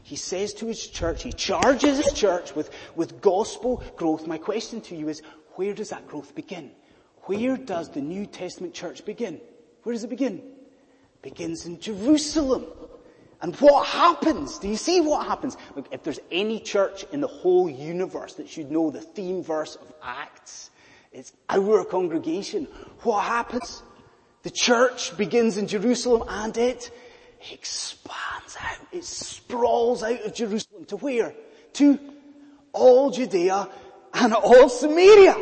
He 0.01 0.17
says 0.17 0.53
to 0.55 0.67
his 0.67 0.85
church, 0.87 1.23
he 1.23 1.31
charges 1.31 2.03
his 2.03 2.13
church 2.13 2.53
with, 2.55 2.71
with 2.95 3.21
gospel 3.21 3.81
growth. 3.95 4.27
My 4.27 4.37
question 4.37 4.81
to 4.81 4.95
you 4.95 5.07
is, 5.07 5.21
where 5.55 5.73
does 5.73 5.89
that 5.89 6.07
growth 6.07 6.35
begin? 6.35 6.71
Where 7.23 7.55
does 7.55 7.89
the 7.89 8.01
New 8.01 8.25
Testament 8.25 8.73
church 8.73 9.05
begin? 9.05 9.39
Where 9.83 9.93
does 9.93 10.03
it 10.03 10.09
begin? 10.09 10.39
It 10.39 11.21
begins 11.21 11.65
in 11.65 11.79
Jerusalem. 11.79 12.65
And 13.41 13.55
what 13.57 13.87
happens? 13.87 14.57
Do 14.59 14.67
you 14.67 14.75
see 14.75 14.99
what 14.99 15.25
happens? 15.25 15.55
Look, 15.75 15.87
if 15.91 16.03
there's 16.03 16.19
any 16.31 16.59
church 16.59 17.05
in 17.13 17.21
the 17.21 17.27
whole 17.27 17.69
universe 17.69 18.35
that 18.35 18.49
should 18.49 18.71
know 18.71 18.89
the 18.89 19.01
theme 19.01 19.41
verse 19.41 19.75
of 19.75 19.93
Acts, 20.01 20.69
it's 21.13 21.31
our 21.49 21.85
congregation. 21.85 22.67
What 23.03 23.23
happens? 23.23 23.83
The 24.41 24.49
church 24.49 25.15
begins 25.15 25.57
in 25.57 25.67
Jerusalem 25.67 26.27
and 26.27 26.57
it 26.57 26.91
expands 27.51 28.57
out. 28.59 28.77
It 28.91 29.03
sprawls 29.05 30.03
out 30.03 30.21
of 30.21 30.33
Jerusalem 30.33 30.85
to 30.85 30.97
where? 30.97 31.33
To 31.73 31.99
all 32.73 33.11
Judea 33.11 33.69
and 34.13 34.33
all 34.33 34.69
Samaria. 34.69 35.35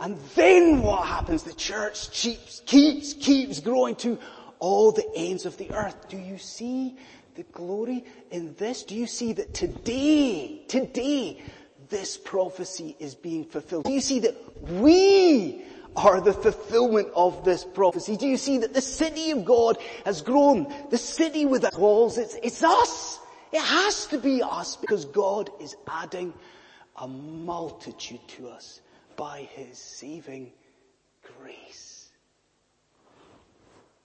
And 0.00 0.18
then 0.34 0.82
what 0.82 1.06
happens? 1.06 1.44
The 1.44 1.54
church 1.54 2.10
keeps, 2.10 2.60
keeps, 2.66 3.14
keeps 3.14 3.60
growing 3.60 3.94
to 3.96 4.18
all 4.58 4.90
the 4.92 5.08
ends 5.14 5.46
of 5.46 5.56
the 5.56 5.70
earth. 5.70 6.08
Do 6.08 6.16
you 6.16 6.38
see 6.38 6.96
the 7.36 7.44
glory 7.44 8.04
in 8.30 8.54
this? 8.58 8.82
Do 8.82 8.96
you 8.96 9.06
see 9.06 9.32
that 9.34 9.54
today, 9.54 10.64
today, 10.68 11.40
this 11.92 12.16
prophecy 12.16 12.96
is 12.98 13.14
being 13.14 13.44
fulfilled. 13.44 13.84
Do 13.84 13.92
you 13.92 14.00
see 14.00 14.20
that 14.20 14.34
we 14.64 15.62
are 15.94 16.22
the 16.22 16.32
fulfillment 16.32 17.08
of 17.14 17.44
this 17.44 17.64
prophecy? 17.64 18.16
Do 18.16 18.26
you 18.26 18.38
see 18.38 18.58
that 18.58 18.72
the 18.72 18.80
city 18.80 19.30
of 19.30 19.44
God 19.44 19.76
has 20.06 20.22
grown? 20.22 20.74
The 20.90 20.96
city 20.96 21.44
with 21.44 21.62
without 21.62 21.78
walls, 21.78 22.16
it's, 22.16 22.34
it's 22.42 22.62
us. 22.64 23.20
It 23.52 23.60
has 23.60 24.06
to 24.06 24.18
be 24.18 24.42
us 24.42 24.76
because 24.76 25.04
God 25.04 25.50
is 25.60 25.76
adding 25.86 26.32
a 26.96 27.06
multitude 27.06 28.26
to 28.38 28.48
us 28.48 28.80
by 29.16 29.42
His 29.52 29.76
saving 29.76 30.50
grace. 31.38 32.08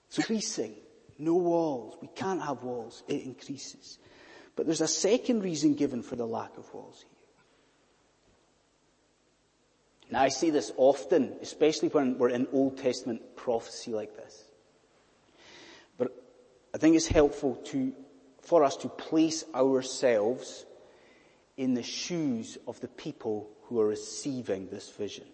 So 0.09 0.19
increasing, 0.19 0.75
no 1.17 1.35
walls. 1.35 1.97
We 2.01 2.09
can't 2.09 2.41
have 2.41 2.63
walls. 2.63 3.03
It 3.07 3.23
increases. 3.23 3.97
But 4.57 4.65
there's 4.65 4.81
a 4.81 4.87
second 4.87 5.43
reason 5.43 5.75
given 5.75 6.03
for 6.03 6.17
the 6.17 6.27
lack 6.27 6.57
of 6.57 6.73
walls 6.73 7.05
here. 7.07 7.16
Now 10.09 10.21
I 10.21 10.29
see 10.29 10.49
this 10.49 10.71
often, 10.77 11.35
especially 11.41 11.89
when 11.89 12.17
we're 12.17 12.29
in 12.29 12.47
Old 12.53 12.77
Testament 12.77 13.35
prophecy 13.35 13.91
like 13.91 14.15
this. 14.15 14.45
But 15.97 16.15
I 16.73 16.77
think 16.77 16.95
it's 16.95 17.07
helpful 17.07 17.55
to, 17.65 17.93
for 18.41 18.63
us 18.63 18.77
to 18.77 18.89
place 18.89 19.43
ourselves 19.53 20.65
in 21.57 21.73
the 21.73 21.83
shoes 21.83 22.57
of 22.67 22.79
the 22.79 22.87
people 22.87 23.49
who 23.63 23.81
are 23.81 23.87
receiving 23.87 24.69
this 24.69 24.89
vision. 24.89 25.25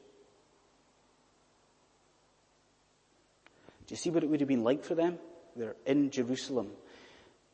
Do 3.86 3.94
you 3.94 3.98
see 3.98 4.10
what 4.10 4.24
it 4.24 4.30
would 4.30 4.40
have 4.40 4.50
been 4.50 4.64
like 4.64 4.84
for 4.84 4.96
them? 4.96 5.20
They're 5.56 5.76
in 5.86 6.10
Jerusalem. 6.10 6.72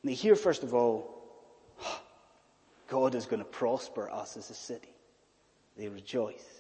And 0.02 0.12
they 0.12 0.14
hear 0.14 0.36
first 0.36 0.64
of 0.64 0.74
all, 0.74 1.20
God 2.88 3.14
is 3.16 3.26
going 3.26 3.40
to 3.40 3.46
prosper 3.46 4.10
us 4.10 4.38
as 4.38 4.50
a 4.50 4.54
city. 4.54 4.94
They 5.78 5.90
rejoice. 5.90 6.59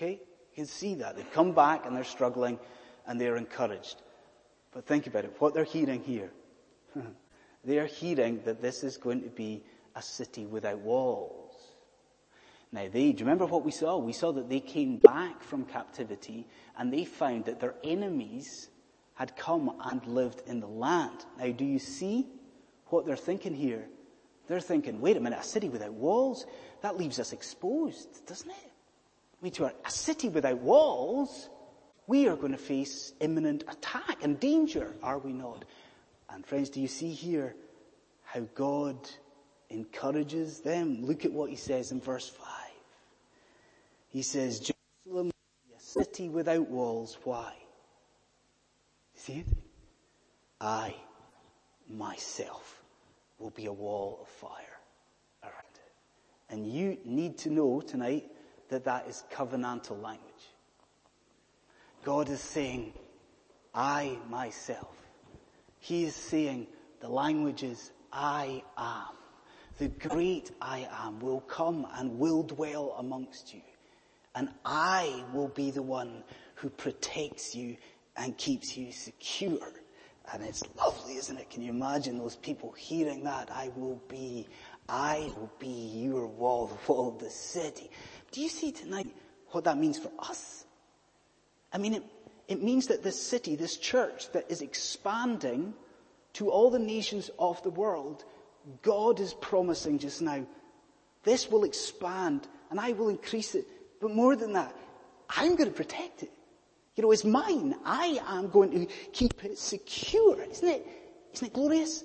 Okay? 0.00 0.12
You 0.12 0.56
can 0.56 0.66
see 0.66 0.94
that. 0.94 1.16
They've 1.16 1.32
come 1.32 1.52
back 1.52 1.84
and 1.84 1.94
they're 1.94 2.04
struggling 2.04 2.58
and 3.06 3.20
they're 3.20 3.36
encouraged. 3.36 4.00
But 4.72 4.86
think 4.86 5.06
about 5.06 5.24
it, 5.24 5.34
what 5.38 5.52
they're 5.52 5.64
hearing 5.64 6.02
here. 6.02 6.30
they 7.64 7.78
are 7.78 7.86
hearing 7.86 8.40
that 8.44 8.62
this 8.62 8.82
is 8.82 8.96
going 8.96 9.22
to 9.22 9.28
be 9.28 9.62
a 9.94 10.02
city 10.02 10.46
without 10.46 10.78
walls. 10.78 11.54
Now 12.72 12.88
they, 12.90 13.12
do 13.12 13.18
you 13.18 13.24
remember 13.26 13.46
what 13.46 13.64
we 13.64 13.72
saw? 13.72 13.98
We 13.98 14.12
saw 14.12 14.32
that 14.32 14.48
they 14.48 14.60
came 14.60 14.98
back 14.98 15.42
from 15.42 15.64
captivity 15.64 16.46
and 16.78 16.92
they 16.92 17.04
found 17.04 17.44
that 17.46 17.60
their 17.60 17.74
enemies 17.84 18.70
had 19.14 19.36
come 19.36 19.76
and 19.90 20.06
lived 20.06 20.42
in 20.46 20.60
the 20.60 20.68
land. 20.68 21.26
Now 21.38 21.50
do 21.50 21.64
you 21.64 21.78
see 21.78 22.26
what 22.86 23.04
they're 23.04 23.16
thinking 23.16 23.54
here? 23.54 23.86
They're 24.46 24.60
thinking, 24.60 25.00
wait 25.00 25.16
a 25.16 25.20
minute, 25.20 25.40
a 25.40 25.44
city 25.44 25.68
without 25.68 25.92
walls? 25.92 26.46
That 26.80 26.96
leaves 26.96 27.18
us 27.18 27.32
exposed, 27.32 28.24
doesn't 28.26 28.50
it? 28.50 28.69
To 29.42 29.64
a 29.64 29.90
city 29.90 30.28
without 30.28 30.58
walls, 30.58 31.48
we 32.06 32.28
are 32.28 32.36
going 32.36 32.52
to 32.52 32.58
face 32.58 33.12
imminent 33.20 33.64
attack 33.68 34.22
and 34.22 34.38
danger, 34.38 34.94
are 35.02 35.18
we 35.18 35.32
not? 35.32 35.64
And 36.28 36.44
friends, 36.44 36.68
do 36.68 36.80
you 36.80 36.88
see 36.88 37.12
here 37.12 37.54
how 38.22 38.40
God 38.54 38.96
encourages 39.70 40.60
them? 40.60 41.04
Look 41.04 41.24
at 41.24 41.32
what 41.32 41.50
he 41.50 41.56
says 41.56 41.90
in 41.90 42.00
verse 42.00 42.28
5. 42.28 42.46
He 44.08 44.22
says, 44.22 44.72
Jerusalem 45.06 45.30
a 45.74 45.80
city 45.80 46.28
without 46.28 46.68
walls. 46.68 47.16
Why? 47.24 47.54
See 49.14 49.34
it? 49.34 49.46
I, 50.60 50.94
myself, 51.88 52.82
will 53.38 53.50
be 53.50 53.66
a 53.66 53.72
wall 53.72 54.18
of 54.20 54.28
fire 54.28 54.78
around 55.42 55.74
it. 55.74 55.92
And 56.52 56.66
you 56.66 56.98
need 57.04 57.38
to 57.38 57.50
know 57.50 57.80
tonight 57.80 58.30
that 58.70 58.84
that 58.84 59.06
is 59.06 59.24
covenantal 59.32 60.02
language. 60.02 60.26
God 62.04 62.28
is 62.30 62.40
saying, 62.40 62.94
I 63.74 64.18
myself. 64.28 64.96
He 65.78 66.04
is 66.04 66.14
saying 66.14 66.66
the 67.00 67.08
language 67.08 67.62
is 67.62 67.92
I 68.12 68.62
am. 68.76 69.16
The 69.78 69.88
great 69.88 70.50
I 70.60 70.88
am 70.92 71.20
will 71.20 71.40
come 71.40 71.86
and 71.94 72.18
will 72.18 72.42
dwell 72.42 72.94
amongst 72.98 73.54
you. 73.54 73.62
And 74.34 74.48
I 74.64 75.24
will 75.32 75.48
be 75.48 75.70
the 75.70 75.82
one 75.82 76.22
who 76.54 76.70
protects 76.70 77.54
you 77.54 77.76
and 78.16 78.36
keeps 78.36 78.76
you 78.76 78.92
secure. 78.92 79.72
And 80.32 80.44
it's 80.44 80.62
lovely, 80.76 81.16
isn't 81.16 81.36
it? 81.36 81.50
Can 81.50 81.62
you 81.62 81.70
imagine 81.70 82.18
those 82.18 82.36
people 82.36 82.72
hearing 82.72 83.24
that? 83.24 83.50
I 83.50 83.70
will 83.74 84.00
be, 84.08 84.46
I 84.90 85.30
will 85.36 85.50
be 85.58 85.68
your 85.68 86.26
wall, 86.26 86.66
the 86.66 86.92
wall 86.92 87.08
of 87.08 87.18
the 87.18 87.30
city. 87.30 87.90
Do 88.32 88.40
you 88.40 88.48
see 88.48 88.72
tonight 88.72 89.14
what 89.50 89.64
that 89.64 89.78
means 89.78 89.98
for 89.98 90.10
us? 90.18 90.64
I 91.72 91.78
mean, 91.78 91.94
it, 91.94 92.02
it 92.48 92.62
means 92.62 92.88
that 92.88 93.02
this 93.02 93.20
city, 93.20 93.54
this 93.54 93.76
church 93.76 94.32
that 94.32 94.50
is 94.50 94.62
expanding 94.62 95.74
to 96.34 96.50
all 96.50 96.70
the 96.70 96.78
nations 96.78 97.30
of 97.38 97.62
the 97.62 97.70
world, 97.70 98.24
God 98.82 99.20
is 99.20 99.34
promising 99.34 99.98
just 99.98 100.20
now, 100.20 100.44
this 101.22 101.50
will 101.50 101.64
expand 101.64 102.48
and 102.70 102.80
I 102.80 102.92
will 102.92 103.08
increase 103.08 103.54
it 103.54 103.66
but 104.00 104.10
more 104.14 104.34
than 104.34 104.54
that, 104.54 104.74
I'm 105.28 105.54
going 105.56 105.68
to 105.68 105.76
protect 105.76 106.22
it. 106.22 106.32
You 106.96 107.02
know, 107.02 107.12
it's 107.12 107.24
mine. 107.24 107.76
I 107.84 108.20
am 108.26 108.48
going 108.48 108.70
to 108.72 108.86
keep 109.12 109.44
it 109.44 109.58
secure. 109.58 110.42
Isn't 110.42 110.68
it? 110.68 110.86
Isn't 111.34 111.48
it 111.48 111.52
glorious? 111.52 112.04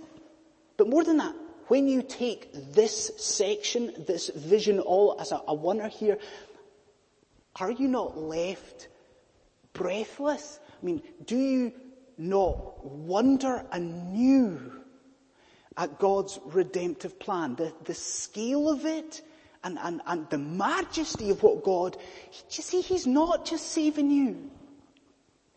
But 0.78 0.90
more 0.90 1.04
than 1.04 1.18
that, 1.18 1.36
when 1.68 1.88
you 1.88 2.02
take 2.04 2.74
this 2.74 3.12
section, 3.18 3.94
this 4.08 4.30
vision 4.30 4.80
all 4.80 5.18
as 5.20 5.32
a, 5.32 5.42
a 5.48 5.88
here, 5.88 6.18
are 7.60 7.72
you 7.72 7.88
not 7.88 8.18
left 8.18 8.88
breathless? 9.74 10.60
I 10.82 10.86
mean, 10.86 11.02
do 11.26 11.38
you 11.38 11.74
not 12.18 12.86
wonder 12.86 13.66
anew 13.72 14.72
at 15.78 16.00
God's 16.00 16.40
redemptive 16.46 17.20
plan? 17.20 17.56
The, 17.56 17.74
the 17.84 17.94
scale 17.94 18.70
of 18.70 18.86
it, 18.86 19.22
and, 19.64 19.80
and, 19.82 20.02
and 20.06 20.30
the 20.30 20.38
majesty 20.38 21.32
of 21.32 21.42
what 21.42 21.64
God, 21.64 21.98
you 22.52 22.64
see, 22.64 22.82
He's 22.82 23.08
not 23.08 23.46
just 23.46 23.72
saving 23.72 24.12
you. 24.12 24.52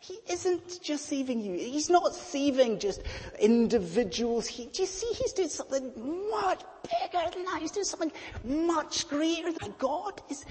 He 0.01 0.19
isn't 0.31 0.81
just 0.83 1.07
saving 1.07 1.41
you. 1.41 1.55
He's 1.55 1.91
not 1.91 2.15
saving 2.15 2.79
just 2.79 3.03
individuals. 3.41 4.47
He, 4.47 4.67
do 4.67 4.83
you 4.83 4.87
see, 4.87 5.09
he's 5.09 5.33
doing 5.33 5.49
something 5.49 6.31
much 6.31 6.63
bigger 6.85 7.31
than 7.33 7.45
that. 7.47 7.59
He's 7.61 7.73
doing 7.73 7.85
something 7.85 8.13
much 8.45 9.09
greater 9.09 9.53
than 9.53 9.75
God 9.79 10.21
is. 10.29 10.45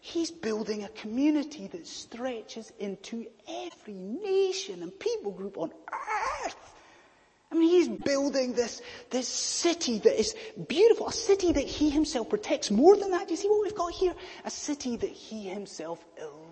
He's 0.00 0.30
building 0.30 0.84
a 0.84 0.88
community 0.88 1.68
that 1.68 1.86
stretches 1.86 2.72
into 2.78 3.26
every 3.48 3.94
nation 3.94 4.82
and 4.82 4.98
people 4.98 5.30
group 5.30 5.56
on 5.56 5.70
earth. 6.44 6.56
I 7.52 7.54
mean, 7.54 7.68
he's 7.68 7.88
building 7.88 8.54
this, 8.54 8.82
this 9.10 9.28
city 9.28 9.98
that 10.00 10.18
is 10.18 10.34
beautiful, 10.68 11.08
a 11.08 11.12
city 11.12 11.52
that 11.52 11.64
he 11.64 11.90
himself 11.90 12.30
protects. 12.30 12.70
More 12.70 12.96
than 12.96 13.10
that, 13.10 13.28
do 13.28 13.34
you 13.34 13.36
see 13.36 13.48
what 13.48 13.62
we've 13.62 13.74
got 13.74 13.92
here? 13.92 14.14
A 14.44 14.50
city 14.50 14.96
that 14.96 15.10
he 15.10 15.48
himself 15.48 16.04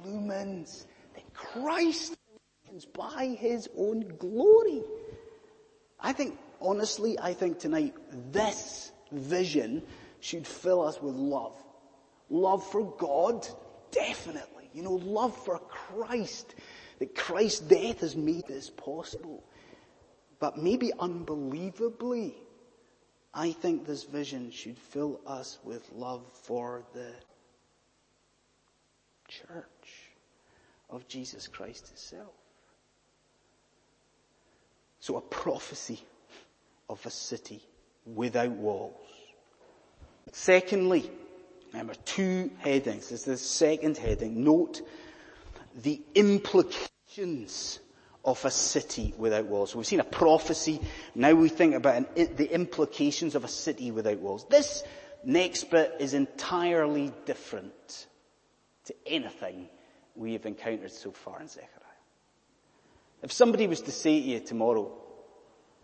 illumines, 0.05 0.87
that 1.15 1.35
Christ 1.35 2.17
illumines 2.71 2.87
by 2.87 3.37
his 3.39 3.69
own 3.77 4.01
glory. 4.19 4.83
I 5.99 6.13
think, 6.13 6.39
honestly, 6.61 7.19
I 7.19 7.35
think 7.35 7.59
tonight 7.59 7.95
this 8.33 8.93
vision 9.13 9.83
should 10.21 10.47
fill 10.47 10.83
us 10.87 11.01
with 11.01 11.15
love. 11.15 11.57
Love 12.29 12.65
for 12.71 12.95
God, 12.99 13.47
definitely. 13.91 14.71
You 14.73 14.83
know, 14.83 14.95
love 14.95 15.37
for 15.45 15.59
Christ. 15.59 16.55
That 16.99 17.15
Christ's 17.15 17.61
death 17.61 18.01
has 18.01 18.15
made 18.15 18.47
this 18.47 18.71
possible. 18.71 19.43
But 20.39 20.59
maybe 20.59 20.93
unbelievably, 20.99 22.35
I 23.33 23.53
think 23.53 23.87
this 23.87 24.05
vision 24.05 24.51
should 24.51 24.79
fill 24.79 25.21
us 25.27 25.59
with 25.65 25.91
love 25.93 26.23
for 26.43 26.85
the 26.95 27.13
church 29.29 30.11
of 30.89 31.07
Jesus 31.09 31.47
Christ 31.47 31.91
itself. 31.93 32.40
So 35.01 35.17
a 35.17 35.21
prophecy 35.21 36.01
of 36.89 37.05
a 37.07 37.11
city 37.11 37.61
without 38.07 38.51
walls. 38.51 38.95
Secondly, 40.33 41.11
remember 41.73 41.95
two 42.05 42.51
headings. 42.59 43.09
This 43.09 43.21
is 43.21 43.25
the 43.25 43.37
second 43.37 43.97
heading. 43.97 44.45
Note 44.45 44.83
the 45.83 46.01
implications 46.15 47.81
of 48.25 48.45
a 48.45 48.51
city 48.51 49.15
without 49.17 49.47
walls. 49.47 49.75
We've 49.75 49.87
seen 49.87 50.01
a 50.01 50.05
prophecy. 50.05 50.81
Now 51.15 51.33
we 51.33 51.49
think 51.49 51.75
about 51.75 51.97
an, 51.97 52.07
the 52.37 52.53
implications 52.53 53.35
of 53.35 53.45
a 53.45 53.49
city 53.49 53.91
without 53.91 54.19
walls. 54.19 54.45
This 54.51 54.83
next 55.25 55.71
bit 55.71 55.95
is 55.99 56.15
entirely 56.15 57.13
different 57.25 58.07
to 58.87 58.95
anything 59.07 59.69
we 60.15 60.33
have 60.35 60.47
encountered 60.47 60.93
so 60.93 61.13
far 61.13 61.41
in 61.41 61.49
Zechariah. 61.49 61.80
If 63.23 63.33
somebody 63.33 63.67
was 63.67 63.83
to 63.83 63.93
say 63.93 64.21
to 64.21 64.27
you 64.27 64.41
tomorrow, 64.41 64.93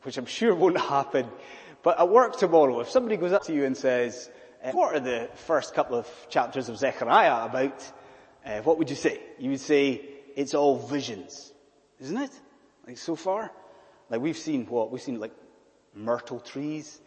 which 0.03 0.17
I'm 0.17 0.27
sure 0.39 0.55
won't 0.55 0.79
happen, 0.79 1.29
but 1.83 1.99
at 2.01 2.09
work 2.09 2.37
tomorrow, 2.39 2.81
if 2.81 2.91
somebody 2.91 3.17
goes 3.17 3.33
up 3.33 3.45
to 3.45 3.55
you 3.55 3.65
and 3.65 3.77
says, 3.77 4.31
uh, 4.65 4.73
what 4.73 4.95
are 4.95 5.01
the 5.01 5.29
first 5.35 5.75
couple 5.75 5.97
of 5.97 6.09
chapters 6.29 6.69
of 6.69 6.79
Zechariah 6.79 7.45
about? 7.45 7.93
Uh, 8.45 8.61
what 8.63 8.79
would 8.79 8.91
you 8.91 8.97
say? 8.97 9.21
You 9.39 9.51
would 9.51 9.61
say, 9.61 10.01
it's 10.35 10.55
all 10.55 10.79
visions. 10.79 11.53
Isn't 12.01 12.17
it? 12.19 12.31
Like 12.87 12.99
so 12.99 13.17
far? 13.17 13.51
Like 14.11 14.21
we've 14.21 14.37
seen 14.37 14.67
what? 14.67 14.91
We've 14.91 15.03
seen 15.03 15.21
like 15.21 15.33
myrtle 15.95 16.41
trees, 16.41 17.01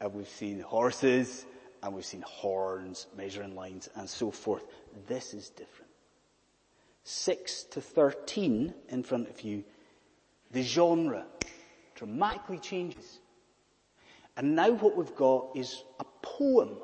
and 0.00 0.12
we've 0.14 0.28
seen 0.28 0.60
horses, 0.60 1.46
and 1.82 1.94
we've 1.94 2.04
seen 2.04 2.22
horns, 2.22 3.06
measuring 3.16 3.54
lines, 3.54 3.88
and 3.94 4.08
so 4.08 4.30
forth. 4.30 4.64
This 5.06 5.34
is 5.34 5.50
different. 5.50 5.89
6 7.04 7.64
to 7.64 7.80
13 7.80 8.74
in 8.88 9.02
front 9.02 9.28
of 9.28 9.40
you, 9.42 9.64
the 10.50 10.62
genre 10.62 11.26
dramatically 11.94 12.58
changes. 12.58 13.20
And 14.36 14.54
now 14.56 14.70
what 14.70 14.96
we've 14.96 15.14
got 15.14 15.50
is 15.54 15.84
a 15.98 16.04
poem. 16.22 16.76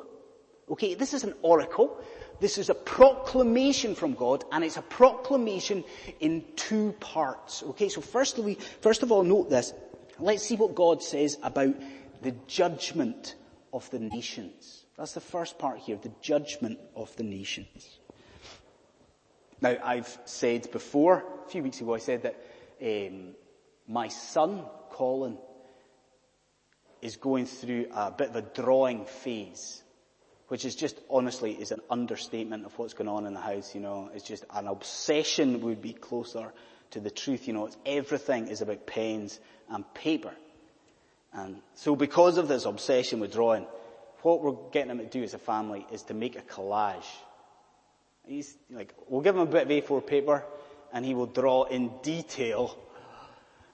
Okay, 0.70 0.94
this 0.94 1.14
is 1.14 1.24
an 1.24 1.34
oracle. 1.42 2.00
This 2.40 2.58
is 2.58 2.68
a 2.68 2.74
proclamation 2.74 3.94
from 3.94 4.14
God, 4.14 4.44
and 4.52 4.62
it's 4.62 4.76
a 4.76 4.82
proclamation 4.82 5.84
in 6.20 6.44
two 6.54 6.92
parts. 7.00 7.62
Okay, 7.62 7.88
so 7.88 8.00
firstly, 8.00 8.58
first 8.80 9.02
of 9.02 9.10
all, 9.10 9.22
note 9.22 9.48
this. 9.48 9.72
Let's 10.18 10.42
see 10.42 10.56
what 10.56 10.74
God 10.74 11.02
says 11.02 11.38
about 11.42 11.74
the 12.22 12.34
judgment 12.46 13.36
of 13.72 13.88
the 13.90 14.00
nations. 14.00 14.84
That's 14.96 15.12
the 15.12 15.20
first 15.20 15.58
part 15.58 15.78
here, 15.78 15.96
the 15.96 16.12
judgment 16.20 16.78
of 16.94 17.14
the 17.16 17.22
nations. 17.22 18.00
Now, 19.60 19.76
I've 19.82 20.18
said 20.24 20.70
before, 20.70 21.24
a 21.46 21.50
few 21.50 21.62
weeks 21.62 21.80
ago, 21.80 21.94
I 21.94 21.98
said 21.98 22.22
that 22.22 22.36
um, 22.82 23.34
my 23.88 24.08
son, 24.08 24.62
Colin, 24.90 25.38
is 27.02 27.16
going 27.16 27.46
through 27.46 27.86
a 27.94 28.10
bit 28.10 28.30
of 28.30 28.36
a 28.36 28.42
drawing 28.42 29.04
phase 29.04 29.82
which 30.48 30.64
is 30.64 30.76
just 30.76 31.00
honestly 31.10 31.52
is 31.52 31.72
an 31.72 31.80
understatement 31.90 32.64
of 32.66 32.78
what's 32.78 32.94
going 32.94 33.08
on 33.08 33.26
in 33.26 33.34
the 33.34 33.40
house, 33.40 33.74
you 33.74 33.80
know. 33.80 34.10
It's 34.14 34.26
just 34.26 34.44
an 34.54 34.68
obsession 34.68 35.60
would 35.62 35.82
be 35.82 35.92
closer 35.92 36.52
to 36.92 37.00
the 37.00 37.10
truth, 37.10 37.48
you 37.48 37.52
know. 37.52 37.66
It's, 37.66 37.76
everything 37.84 38.48
is 38.48 38.62
about 38.62 38.86
pens 38.86 39.40
and 39.68 39.84
paper. 39.94 40.32
And 41.32 41.56
so 41.74 41.96
because 41.96 42.38
of 42.38 42.48
this 42.48 42.64
obsession 42.64 43.18
with 43.18 43.32
drawing, 43.32 43.66
what 44.22 44.40
we're 44.40 44.70
getting 44.70 44.90
him 44.90 44.98
to 44.98 45.06
do 45.06 45.22
as 45.22 45.34
a 45.34 45.38
family 45.38 45.84
is 45.90 46.02
to 46.04 46.14
make 46.14 46.36
a 46.36 46.42
collage. 46.42 47.04
He's 48.26 48.56
like, 48.70 48.92
we'll 49.08 49.20
give 49.20 49.36
him 49.36 49.42
a 49.42 49.46
bit 49.46 49.62
of 49.62 49.68
A4 49.68 50.04
paper 50.04 50.44
and 50.92 51.04
he 51.04 51.14
will 51.14 51.26
draw 51.26 51.64
in 51.64 51.92
detail 52.02 52.76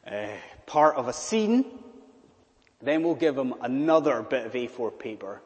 uh, 0.06 0.26
part 0.66 0.96
of 0.96 1.08
a 1.08 1.12
scene. 1.12 1.64
Then 2.82 3.02
we'll 3.02 3.14
give 3.14 3.38
him 3.38 3.54
another 3.62 4.22
bit 4.22 4.44
of 4.44 4.52
A4 4.52 4.98
paper 4.98 5.40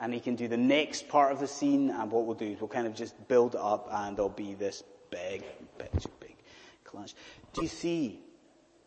and 0.00 0.14
he 0.14 0.20
can 0.20 0.36
do 0.36 0.46
the 0.46 0.56
next 0.56 1.08
part 1.08 1.32
of 1.32 1.40
the 1.40 1.46
scene 1.46 1.90
and 1.90 2.10
what 2.10 2.24
we'll 2.24 2.36
do 2.36 2.46
is 2.46 2.60
we'll 2.60 2.68
kind 2.68 2.86
of 2.86 2.94
just 2.94 3.28
build 3.28 3.56
up 3.56 3.88
and 3.90 4.16
there'll 4.16 4.28
be 4.28 4.54
this 4.54 4.84
big, 5.10 5.44
big, 5.78 5.90
big 6.20 6.36
collage. 6.84 7.14
Do 7.52 7.62
you 7.62 7.68
see? 7.68 8.20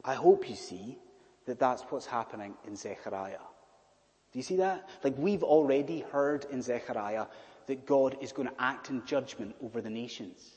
I 0.05 0.13
hope 0.13 0.49
you 0.49 0.55
see 0.55 0.97
that 1.47 1.59
that's 1.59 1.81
what's 1.83 2.05
happening 2.05 2.53
in 2.65 2.75
Zechariah. 2.75 3.39
Do 4.31 4.39
you 4.39 4.43
see 4.43 4.57
that? 4.57 4.87
Like 5.03 5.17
we've 5.17 5.43
already 5.43 6.01
heard 6.01 6.45
in 6.51 6.61
Zechariah 6.61 7.25
that 7.67 7.85
God 7.85 8.17
is 8.21 8.31
going 8.31 8.47
to 8.47 8.53
act 8.59 8.89
in 8.89 9.05
judgment 9.05 9.55
over 9.61 9.81
the 9.81 9.89
nations. 9.89 10.51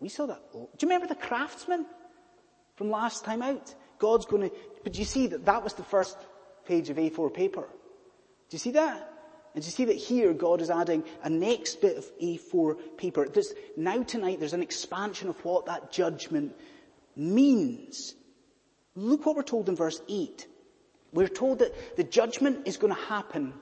We 0.00 0.08
saw 0.08 0.26
that. 0.26 0.40
Do 0.52 0.58
you 0.58 0.88
remember 0.88 1.06
the 1.06 1.14
craftsman 1.14 1.86
from 2.76 2.90
last 2.90 3.24
time 3.24 3.42
out? 3.42 3.74
God's 3.98 4.26
going 4.26 4.48
to, 4.48 4.56
but 4.82 4.98
you 4.98 5.04
see 5.04 5.26
that 5.28 5.44
that 5.44 5.62
was 5.62 5.74
the 5.74 5.82
first 5.82 6.16
page 6.66 6.88
of 6.88 6.96
A4 6.96 7.32
paper? 7.32 7.62
Do 7.62 8.54
you 8.54 8.58
see 8.58 8.72
that? 8.72 9.12
And 9.54 9.64
you 9.64 9.70
see 9.70 9.84
that 9.86 9.96
here 9.96 10.32
God 10.32 10.60
is 10.60 10.70
adding 10.70 11.04
a 11.22 11.28
next 11.28 11.80
bit 11.80 11.98
of 11.98 12.18
A4 12.18 12.96
paper. 12.96 13.26
Now 13.76 14.02
tonight 14.02 14.38
there's 14.38 14.52
an 14.52 14.62
expansion 14.62 15.28
of 15.28 15.44
what 15.44 15.66
that 15.66 15.90
judgment 15.90 16.54
means. 17.16 18.14
Look 18.94 19.26
what 19.26 19.36
we're 19.36 19.42
told 19.42 19.68
in 19.68 19.76
verse 19.76 20.00
8. 20.08 20.46
We're 21.12 21.28
told 21.28 21.58
that 21.58 21.96
the 21.96 22.04
judgment 22.04 22.66
is 22.66 22.76
going 22.76 22.94
to 22.94 23.00
happen 23.00 23.52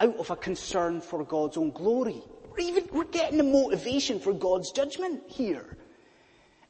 out 0.00 0.16
of 0.16 0.30
a 0.30 0.36
concern 0.36 1.00
for 1.00 1.24
God's 1.24 1.56
own 1.56 1.70
glory. 1.70 2.22
We're 2.50 2.64
even, 2.64 2.88
we're 2.92 3.04
getting 3.04 3.38
the 3.38 3.44
motivation 3.44 4.18
for 4.18 4.32
God's 4.32 4.72
judgment 4.72 5.22
here. 5.26 5.76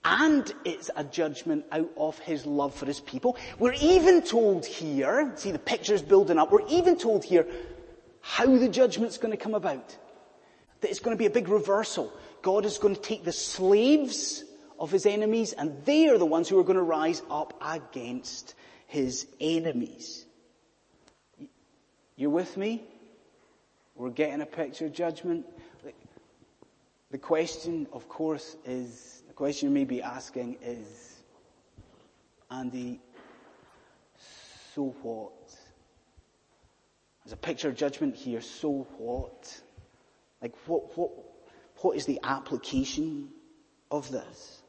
And 0.04 0.52
it's 0.64 0.90
a 0.96 1.04
judgment 1.04 1.66
out 1.72 1.90
of 1.96 2.18
His 2.18 2.46
love 2.46 2.74
for 2.74 2.86
His 2.86 3.00
people. 3.00 3.36
We're 3.58 3.74
even 3.80 4.22
told 4.22 4.64
here, 4.64 5.32
see 5.36 5.52
the 5.52 5.58
picture's 5.58 6.02
building 6.02 6.38
up, 6.38 6.50
we're 6.50 6.66
even 6.68 6.96
told 6.96 7.24
here 7.24 7.46
how 8.20 8.46
the 8.46 8.68
judgment's 8.68 9.18
going 9.18 9.32
to 9.32 9.36
come 9.36 9.54
about. 9.54 9.96
That 10.80 10.90
it's 10.90 11.00
going 11.00 11.16
to 11.16 11.18
be 11.18 11.26
a 11.26 11.30
big 11.30 11.48
reversal. 11.48 12.12
God 12.42 12.64
is 12.64 12.78
going 12.78 12.94
to 12.94 13.00
take 13.00 13.24
the 13.24 13.32
slaves 13.32 14.44
of 14.78 14.90
his 14.90 15.04
enemies 15.04 15.52
and 15.52 15.84
they 15.84 16.08
are 16.08 16.16
the 16.16 16.26
ones 16.26 16.48
who 16.48 16.58
are 16.58 16.64
going 16.64 16.76
to 16.76 16.82
rise 16.82 17.22
up 17.30 17.54
against 17.62 18.54
his 18.86 19.26
enemies. 19.38 20.24
You 22.16 22.30
with 22.30 22.56
me? 22.56 22.82
We're 24.00 24.08
getting 24.08 24.40
a 24.40 24.46
picture 24.46 24.86
of 24.86 24.94
judgment. 24.94 25.44
The 27.10 27.18
question, 27.18 27.86
of 27.92 28.08
course, 28.08 28.56
is, 28.64 29.22
the 29.28 29.34
question 29.34 29.68
you 29.68 29.74
may 29.74 29.84
be 29.84 30.00
asking 30.00 30.56
is, 30.62 31.16
Andy, 32.50 32.98
so 34.74 34.94
what? 35.02 35.32
There's 37.22 37.34
a 37.34 37.36
picture 37.36 37.68
of 37.68 37.76
judgment 37.76 38.16
here, 38.16 38.40
so 38.40 38.86
what? 38.96 39.60
Like 40.40 40.54
what, 40.64 40.96
what, 40.96 41.10
what 41.82 41.94
is 41.98 42.06
the 42.06 42.20
application 42.24 43.28
of 43.90 44.10
this? 44.10 44.62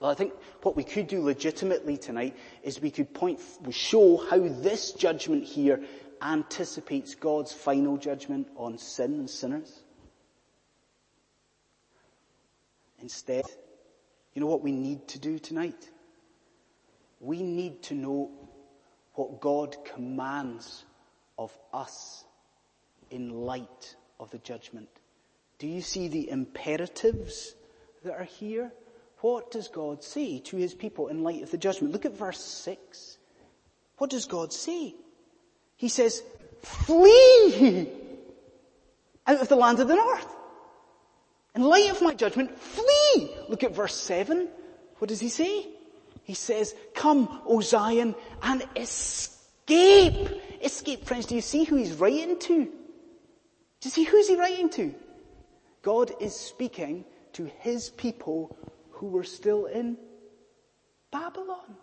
Well, 0.00 0.10
I 0.10 0.14
think 0.14 0.32
what 0.62 0.76
we 0.76 0.84
could 0.84 1.08
do 1.08 1.22
legitimately 1.22 1.98
tonight 1.98 2.34
is 2.62 2.80
we 2.80 2.90
could 2.90 3.12
point, 3.12 3.38
show 3.70 4.16
how 4.16 4.38
this 4.38 4.92
judgment 4.92 5.44
here 5.44 5.82
anticipates 6.26 7.14
God's 7.14 7.52
final 7.52 7.96
judgment 7.96 8.48
on 8.56 8.78
sin 8.78 9.14
and 9.14 9.30
sinners. 9.30 9.82
Instead, 13.00 13.44
you 14.34 14.40
know 14.40 14.48
what 14.48 14.62
we 14.62 14.72
need 14.72 15.06
to 15.08 15.18
do 15.18 15.38
tonight? 15.38 15.88
We 17.20 17.42
need 17.42 17.82
to 17.84 17.94
know 17.94 18.30
what 19.14 19.40
God 19.40 19.76
commands 19.84 20.84
of 21.38 21.56
us 21.72 22.24
in 23.10 23.30
light 23.30 23.96
of 24.18 24.30
the 24.30 24.38
judgment. 24.38 24.88
Do 25.58 25.68
you 25.68 25.80
see 25.80 26.08
the 26.08 26.28
imperatives 26.28 27.54
that 28.04 28.14
are 28.14 28.24
here? 28.24 28.72
What 29.20 29.50
does 29.50 29.68
God 29.68 30.02
say 30.02 30.40
to 30.40 30.56
his 30.56 30.74
people 30.74 31.08
in 31.08 31.22
light 31.22 31.42
of 31.42 31.50
the 31.50 31.58
judgment? 31.58 31.92
Look 31.92 32.04
at 32.04 32.16
verse 32.16 32.40
6. 32.40 33.18
What 33.98 34.10
does 34.10 34.26
God 34.26 34.52
say? 34.52 34.94
He 35.76 35.88
says, 35.88 36.22
flee 36.62 37.88
out 39.26 39.40
of 39.40 39.48
the 39.48 39.56
land 39.56 39.80
of 39.80 39.88
the 39.88 39.94
north. 39.94 40.26
In 41.54 41.62
light 41.62 41.90
of 41.90 42.02
my 42.02 42.14
judgment, 42.14 42.58
flee. 42.58 43.30
Look 43.48 43.64
at 43.64 43.74
verse 43.74 43.94
7. 43.94 44.48
What 44.98 45.08
does 45.08 45.20
he 45.20 45.28
say? 45.28 45.66
He 46.22 46.34
says, 46.34 46.74
come, 46.94 47.40
O 47.46 47.60
Zion, 47.60 48.14
and 48.42 48.66
escape. 48.76 50.28
Escape, 50.62 51.06
friends. 51.06 51.26
Do 51.26 51.34
you 51.34 51.40
see 51.40 51.64
who 51.64 51.76
he's 51.76 51.92
writing 51.92 52.38
to? 52.38 52.64
Do 52.64 52.70
you 53.84 53.90
see 53.90 54.04
who's 54.04 54.28
he 54.28 54.36
writing 54.36 54.70
to? 54.70 54.94
God 55.82 56.12
is 56.20 56.34
speaking 56.34 57.04
to 57.34 57.50
his 57.60 57.90
people 57.90 58.56
who 58.90 59.06
were 59.06 59.24
still 59.24 59.66
in 59.66 59.96
Babylon. 61.12 61.76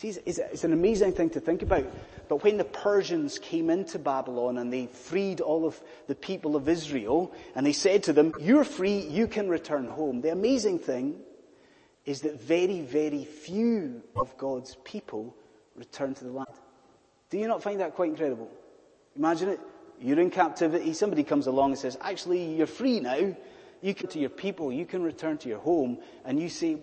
See, 0.00 0.14
it's, 0.24 0.64
an 0.64 0.72
amazing 0.72 1.12
thing 1.12 1.28
to 1.30 1.40
think 1.40 1.60
about. 1.60 1.84
But 2.26 2.42
when 2.42 2.56
the 2.56 2.64
Persians 2.64 3.38
came 3.38 3.68
into 3.68 3.98
Babylon 3.98 4.56
and 4.56 4.72
they 4.72 4.86
freed 4.86 5.42
all 5.42 5.66
of 5.66 5.78
the 6.06 6.14
people 6.14 6.56
of 6.56 6.70
Israel 6.70 7.34
and 7.54 7.66
they 7.66 7.74
said 7.74 8.04
to 8.04 8.14
them, 8.14 8.32
you're 8.40 8.64
free, 8.64 9.00
you 9.00 9.26
can 9.26 9.50
return 9.50 9.86
home. 9.88 10.22
The 10.22 10.32
amazing 10.32 10.78
thing 10.78 11.20
is 12.06 12.22
that 12.22 12.40
very, 12.40 12.80
very 12.80 13.26
few 13.26 14.02
of 14.16 14.34
God's 14.38 14.74
people 14.84 15.36
returned 15.76 16.16
to 16.16 16.24
the 16.24 16.32
land. 16.32 16.48
Do 17.28 17.36
you 17.36 17.46
not 17.46 17.62
find 17.62 17.80
that 17.80 17.94
quite 17.94 18.08
incredible? 18.08 18.50
Imagine 19.16 19.50
it. 19.50 19.60
You're 20.00 20.20
in 20.20 20.30
captivity. 20.30 20.94
Somebody 20.94 21.24
comes 21.24 21.46
along 21.46 21.72
and 21.72 21.78
says, 21.78 21.98
actually, 22.00 22.54
you're 22.54 22.66
free 22.66 23.00
now. 23.00 23.36
You 23.82 23.92
can 23.92 24.08
to 24.08 24.18
your 24.18 24.30
people. 24.30 24.72
You 24.72 24.86
can 24.86 25.02
return 25.02 25.36
to 25.36 25.48
your 25.50 25.58
home. 25.58 25.98
And 26.24 26.40
you 26.40 26.48
say, 26.48 26.78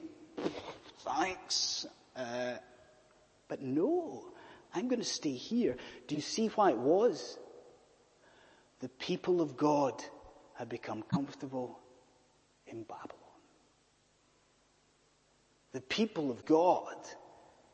thanks. 1.00 1.88
Uh, 2.16 2.58
but 3.48 3.62
no, 3.62 4.26
I'm 4.74 4.88
going 4.88 5.02
to 5.02 5.06
stay 5.06 5.34
here. 5.34 5.78
Do 6.08 6.16
you 6.16 6.22
see 6.22 6.48
why 6.48 6.72
it 6.72 6.78
was? 6.78 7.38
The 8.80 8.90
people 8.90 9.42
of 9.42 9.58
God 9.58 10.04
had 10.54 10.70
become 10.70 11.04
comfortable 11.04 11.80
in 12.68 12.84
Babylon. 12.84 13.12
The 15.72 15.82
people 15.82 16.32
of 16.32 16.46
God 16.46 16.96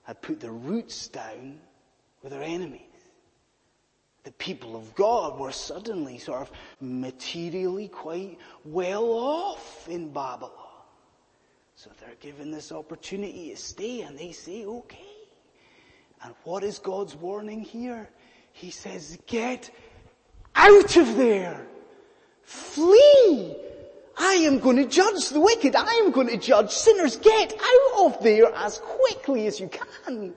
had 0.03 0.21
put 0.21 0.39
their 0.39 0.51
roots 0.51 1.07
down 1.07 1.59
with 2.21 2.31
their 2.31 2.43
enemies. 2.43 2.81
The 4.23 4.31
people 4.31 4.75
of 4.77 4.95
God 4.95 5.38
were 5.38 5.51
suddenly 5.51 6.17
sort 6.17 6.41
of 6.41 6.51
materially 6.79 7.89
quite 7.89 8.38
well 8.63 9.12
off 9.12 9.88
in 9.89 10.13
Babylon. 10.13 10.51
So 11.75 11.89
they're 11.99 12.15
given 12.21 12.51
this 12.51 12.71
opportunity 12.71 13.49
to 13.49 13.57
stay 13.57 14.01
and 14.01 14.17
they 14.17 14.31
say, 14.31 14.65
okay. 14.65 15.12
And 16.23 16.33
what 16.43 16.63
is 16.63 16.79
God's 16.79 17.15
warning 17.15 17.62
here? 17.62 18.09
He 18.53 18.71
says, 18.71 19.17
get 19.27 19.69
out 20.55 20.95
of 20.95 21.15
there! 21.17 21.67
Flee! 22.43 23.55
I 24.17 24.33
am 24.36 24.59
going 24.59 24.77
to 24.77 24.86
judge 24.86 25.29
the 25.29 25.39
wicked. 25.39 25.75
I 25.75 25.91
am 26.05 26.12
going 26.12 26.27
to 26.27 26.38
judge 26.38 26.71
sinners. 26.71 27.15
Get 27.17 27.53
out 27.53 28.05
of 28.05 28.23
there 28.23 28.53
as 28.53 28.79
quickly 28.79 29.47
as 29.47 29.59
you 29.59 29.69
can. 29.69 30.33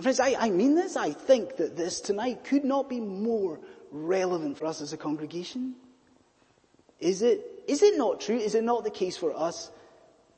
Friends, 0.00 0.18
I, 0.18 0.34
I 0.38 0.50
mean 0.50 0.74
this. 0.74 0.96
I 0.96 1.12
think 1.12 1.56
that 1.56 1.76
this 1.76 2.00
tonight 2.00 2.42
could 2.44 2.64
not 2.64 2.88
be 2.88 3.00
more 3.00 3.60
relevant 3.92 4.58
for 4.58 4.66
us 4.66 4.80
as 4.80 4.92
a 4.92 4.96
congregation. 4.96 5.74
Is 7.00 7.22
it, 7.22 7.64
is 7.68 7.82
it 7.82 7.98
not 7.98 8.20
true? 8.20 8.38
Is 8.38 8.54
it 8.54 8.64
not 8.64 8.82
the 8.82 8.90
case 8.90 9.16
for 9.16 9.36
us 9.36 9.70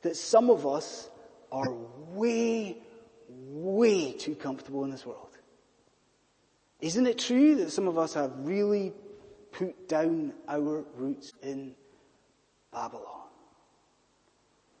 that 0.01 0.15
some 0.15 0.49
of 0.49 0.67
us 0.67 1.09
are 1.51 1.73
way, 2.11 2.77
way 3.29 4.13
too 4.13 4.35
comfortable 4.35 4.83
in 4.83 4.91
this 4.91 5.05
world. 5.05 5.37
Isn't 6.79 7.07
it 7.07 7.17
true 7.17 7.55
that 7.55 7.71
some 7.71 7.87
of 7.87 7.97
us 7.97 8.13
have 8.13 8.31
really 8.37 8.93
put 9.51 9.87
down 9.87 10.33
our 10.47 10.83
roots 10.95 11.33
in 11.41 11.75
Babylon? 12.71 13.27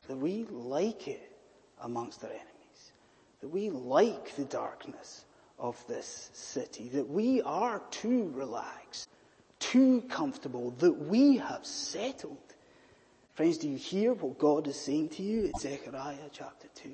That 0.07 0.17
we 0.17 0.45
like 0.49 1.07
it 1.07 1.31
amongst 1.81 2.23
our 2.23 2.29
enemies. 2.29 2.91
That 3.41 3.49
we 3.49 3.69
like 3.69 4.35
the 4.35 4.45
darkness 4.45 5.25
of 5.59 5.83
this 5.87 6.29
city. 6.33 6.89
That 6.89 7.09
we 7.09 7.41
are 7.41 7.81
too 7.91 8.31
relaxed 8.35 9.09
too 9.59 10.01
comfortable 10.09 10.71
that 10.79 10.93
we 10.93 11.37
have 11.37 11.65
settled. 11.65 12.37
Friends, 13.33 13.57
do 13.57 13.69
you 13.69 13.77
hear 13.77 14.13
what 14.13 14.37
God 14.37 14.67
is 14.67 14.79
saying 14.79 15.09
to 15.09 15.23
you 15.23 15.45
in 15.45 15.51
Zechariah 15.59 16.29
chapter 16.31 16.67
2? 16.75 16.89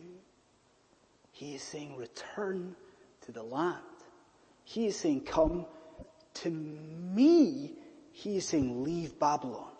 He 1.33 1.55
is 1.55 1.63
saying, 1.63 1.97
return 1.97 2.75
to 3.21 3.31
the 3.31 3.41
land. 3.41 3.81
He 4.63 4.85
is 4.85 4.95
saying, 4.95 5.21
come 5.21 5.65
to 6.35 6.49
me. 6.49 7.73
He 8.11 8.37
is 8.37 8.47
saying, 8.47 8.83
leave 8.83 9.19
Babylon 9.19 9.71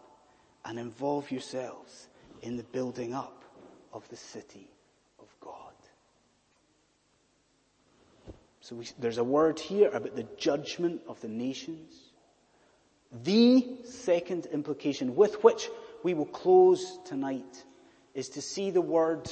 and 0.66 0.80
involve 0.80 1.30
yourselves 1.30 2.10
in 2.42 2.58
the 2.58 2.64
building 2.64 3.14
up 3.14 3.46
of 3.94 4.10
the 4.10 4.16
city 4.16 4.68
of 5.20 5.28
God. 5.40 5.74
So 8.60 8.76
we, 8.76 8.88
there's 8.98 9.20
a 9.20 9.24
word 9.24 9.60
here 9.60 9.90
about 9.90 10.16
the 10.16 10.28
judgment 10.38 11.02
of 11.08 11.22
the 11.22 11.28
nations. 11.28 12.14
The 13.24 13.78
second 13.84 14.48
implication 14.48 15.16
with 15.16 15.44
which 15.44 15.70
we 16.02 16.16
will 16.16 16.26
close 16.26 16.98
tonight 17.06 17.64
is 18.16 18.30
to 18.30 18.42
see 18.42 18.72
the 18.72 18.82
word 18.82 19.32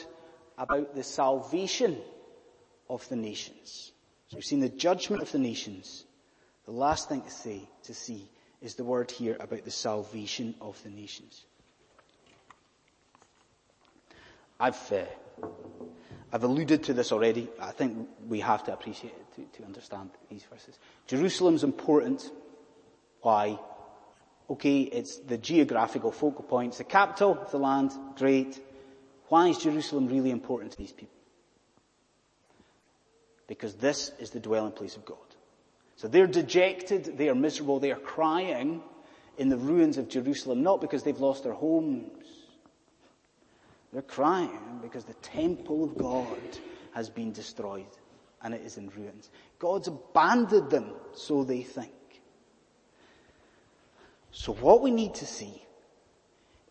about 0.61 0.93
the 0.93 1.01
salvation 1.03 1.97
of 2.87 3.07
the 3.09 3.15
nations. 3.15 3.91
So 4.27 4.37
we've 4.37 4.45
seen 4.45 4.59
the 4.59 4.69
judgment 4.69 5.23
of 5.23 5.31
the 5.31 5.39
nations. 5.39 6.05
The 6.65 6.71
last 6.71 7.09
thing 7.09 7.23
to 7.23 7.31
say, 7.31 7.67
to 7.83 7.95
see, 7.95 8.29
is 8.61 8.75
the 8.75 8.83
word 8.83 9.09
here 9.09 9.35
about 9.39 9.65
the 9.65 9.71
salvation 9.71 10.53
of 10.61 10.81
the 10.83 10.89
nations. 10.89 11.45
I've, 14.59 14.93
uh, 14.93 15.47
I've 16.31 16.43
alluded 16.43 16.83
to 16.83 16.93
this 16.93 17.11
already. 17.11 17.49
I 17.59 17.71
think 17.71 18.07
we 18.27 18.39
have 18.41 18.63
to 18.65 18.73
appreciate 18.73 19.13
it 19.13 19.35
to, 19.53 19.59
to 19.61 19.65
understand 19.65 20.11
these 20.29 20.43
verses. 20.43 20.77
Jerusalem's 21.07 21.63
important. 21.63 22.29
Why? 23.23 23.57
Okay, 24.47 24.81
it's 24.81 25.17
the 25.17 25.39
geographical 25.39 26.11
focal 26.11 26.43
point. 26.43 26.69
It's 26.69 26.77
the 26.77 26.83
capital 26.83 27.39
of 27.41 27.49
the 27.49 27.57
land. 27.57 27.93
Great. 28.15 28.61
Why 29.31 29.47
is 29.47 29.59
Jerusalem 29.59 30.07
really 30.07 30.29
important 30.29 30.73
to 30.73 30.77
these 30.77 30.91
people? 30.91 31.15
Because 33.47 33.75
this 33.75 34.11
is 34.19 34.31
the 34.31 34.41
dwelling 34.41 34.73
place 34.73 34.97
of 34.97 35.05
God. 35.05 35.17
So 35.95 36.09
they're 36.09 36.27
dejected, 36.27 37.17
they 37.17 37.29
are 37.29 37.35
miserable, 37.35 37.79
they 37.79 37.93
are 37.93 37.99
crying 37.99 38.83
in 39.37 39.47
the 39.47 39.55
ruins 39.55 39.97
of 39.97 40.09
Jerusalem, 40.09 40.63
not 40.63 40.81
because 40.81 41.03
they've 41.03 41.17
lost 41.17 41.45
their 41.45 41.53
homes. 41.53 42.27
They're 43.93 44.01
crying 44.01 44.79
because 44.81 45.05
the 45.05 45.13
temple 45.13 45.85
of 45.85 45.97
God 45.97 46.59
has 46.93 47.09
been 47.09 47.31
destroyed 47.31 47.85
and 48.41 48.53
it 48.53 48.63
is 48.65 48.75
in 48.75 48.89
ruins. 48.89 49.29
God's 49.59 49.87
abandoned 49.87 50.69
them, 50.69 50.91
so 51.13 51.45
they 51.45 51.61
think. 51.61 51.93
So 54.31 54.51
what 54.55 54.81
we 54.81 54.91
need 54.91 55.13
to 55.15 55.25
see 55.25 55.63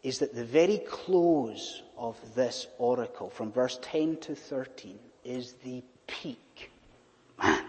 is 0.03 0.19
that 0.21 0.35
the 0.35 0.45
very 0.45 0.79
close 0.79 1.83
of 1.97 2.17
this 2.35 2.67
oracle 2.79 3.29
from 3.29 3.53
verse 3.53 3.79
10 3.83 4.17
to 4.19 4.35
13 4.35 4.99
is 5.25 5.55
the 5.65 5.83
peak. 6.07 6.71
Man, 7.43 7.63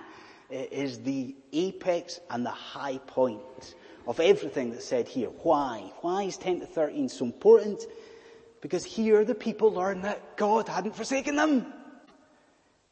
is 0.49 0.99
the 0.99 1.35
apex 1.53 2.19
and 2.29 2.45
the 2.45 2.49
high 2.49 2.97
point 2.99 3.75
of 4.07 4.19
everything 4.19 4.71
that's 4.71 4.85
said 4.85 5.07
here. 5.07 5.29
Why? 5.43 5.91
Why 6.01 6.23
is 6.23 6.37
10 6.37 6.61
to 6.61 6.65
13 6.65 7.09
so 7.09 7.25
important? 7.25 7.83
Because 8.61 8.83
here 8.83 9.23
the 9.23 9.35
people 9.35 9.71
learn 9.71 10.01
that 10.01 10.37
God 10.37 10.67
hadn't 10.67 10.95
forsaken 10.95 11.35
them. 11.35 11.73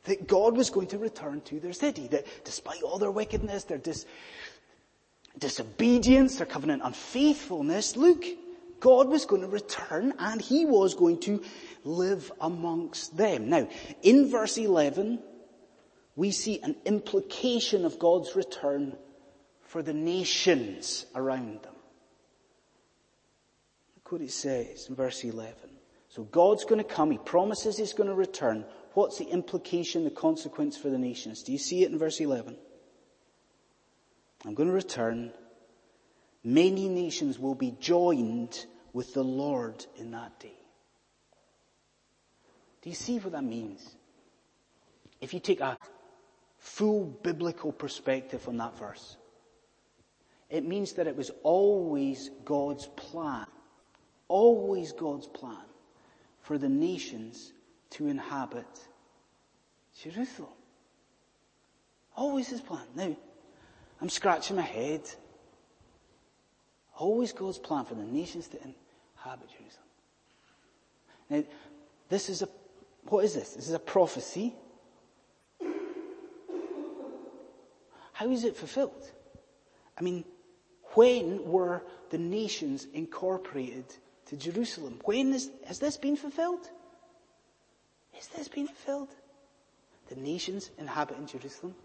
That 0.05 0.27
God 0.27 0.55
was 0.55 0.69
going 0.69 0.87
to 0.87 0.97
return 0.97 1.41
to 1.41 1.59
their 1.59 1.73
city. 1.73 2.07
That 2.07 2.25
despite 2.43 2.81
all 2.81 2.97
their 2.97 3.11
wickedness, 3.11 3.65
their 3.65 3.77
dis- 3.77 4.05
disobedience, 5.37 6.37
their 6.37 6.47
covenant 6.47 6.81
unfaithfulness, 6.83 7.95
look, 7.97 8.23
God 8.79 9.09
was 9.09 9.25
going 9.25 9.41
to 9.41 9.47
return 9.47 10.13
and 10.19 10.41
He 10.41 10.65
was 10.65 10.95
going 10.95 11.19
to 11.21 11.41
live 11.83 12.31
amongst 12.39 13.17
them. 13.17 13.49
Now, 13.49 13.67
in 14.01 14.29
verse 14.29 14.57
11, 14.57 15.19
we 16.15 16.31
see 16.31 16.59
an 16.61 16.75
implication 16.85 17.85
of 17.85 17.99
God's 17.99 18.35
return 18.35 18.97
for 19.61 19.81
the 19.81 19.93
nations 19.93 21.05
around 21.15 21.61
them. 21.63 21.75
Look 23.95 24.11
what 24.11 24.21
it 24.21 24.31
says 24.31 24.87
in 24.89 24.95
verse 24.95 25.23
11. 25.23 25.53
So 26.09 26.23
God's 26.23 26.65
going 26.65 26.83
to 26.83 26.83
come. 26.83 27.11
He 27.11 27.19
promises 27.19 27.77
he's 27.77 27.93
going 27.93 28.09
to 28.09 28.15
return. 28.15 28.65
What's 28.95 29.19
the 29.19 29.25
implication, 29.25 30.03
the 30.03 30.09
consequence 30.09 30.75
for 30.75 30.89
the 30.89 30.97
nations? 30.97 31.43
Do 31.43 31.51
you 31.51 31.59
see 31.59 31.83
it 31.83 31.91
in 31.91 31.99
verse 31.99 32.19
11? 32.19 32.57
I'm 34.45 34.55
going 34.55 34.69
to 34.69 34.75
return. 34.75 35.31
Many 36.43 36.87
nations 36.87 37.37
will 37.37 37.55
be 37.55 37.75
joined 37.79 38.65
with 38.93 39.13
the 39.13 39.23
Lord 39.23 39.85
in 39.97 40.11
that 40.11 40.39
day. 40.39 40.57
Do 42.81 42.89
you 42.89 42.95
see 42.95 43.19
what 43.19 43.33
that 43.33 43.43
means? 43.43 43.95
If 45.19 45.33
you 45.33 45.39
take 45.39 45.59
a 45.59 45.77
full 46.59 47.05
biblical 47.05 47.71
perspective 47.71 48.47
on 48.47 48.57
that 48.57 48.77
verse. 48.77 49.17
It 50.49 50.65
means 50.65 50.93
that 50.93 51.07
it 51.07 51.15
was 51.15 51.31
always 51.43 52.29
God's 52.43 52.87
plan, 52.87 53.45
always 54.27 54.91
God's 54.91 55.27
plan 55.27 55.65
for 56.41 56.57
the 56.57 56.69
nations 56.69 57.53
to 57.91 58.07
inhabit 58.07 58.67
Jerusalem. 60.01 60.51
Always 62.15 62.49
his 62.49 62.61
plan. 62.61 62.85
Now, 62.95 63.15
I'm 64.01 64.09
scratching 64.09 64.57
my 64.57 64.61
head. 64.63 65.01
Always 66.99 67.33
God's 67.33 67.57
plan 67.57 67.85
for 67.85 67.95
the 67.95 68.03
nations 68.03 68.47
to 68.49 68.57
inhabit 68.57 69.49
Jerusalem. 69.49 69.87
Now, 71.29 71.43
this 72.09 72.29
is 72.29 72.43
a, 72.43 72.49
what 73.07 73.25
is 73.25 73.33
this? 73.33 73.53
This 73.53 73.67
is 73.67 73.73
a 73.73 73.79
prophecy 73.79 74.53
How 78.19 78.29
is 78.31 78.43
it 78.43 78.57
fulfilled? 78.57 79.11
I 79.97 80.01
mean, 80.01 80.25
when 80.95 81.49
were 81.49 81.83
the 82.09 82.17
nations 82.17 82.85
incorporated 82.93 83.85
to 84.25 84.35
Jerusalem? 84.35 84.99
When 85.05 85.31
is, 85.33 85.49
has 85.65 85.79
this 85.79 85.95
been 85.95 86.17
fulfilled? 86.17 86.69
Has 88.11 88.27
this 88.27 88.49
been 88.49 88.67
fulfilled? 88.67 89.07
The 90.09 90.17
nations 90.17 90.69
inhabiting 90.77 91.27
Jerusalem? 91.27 91.75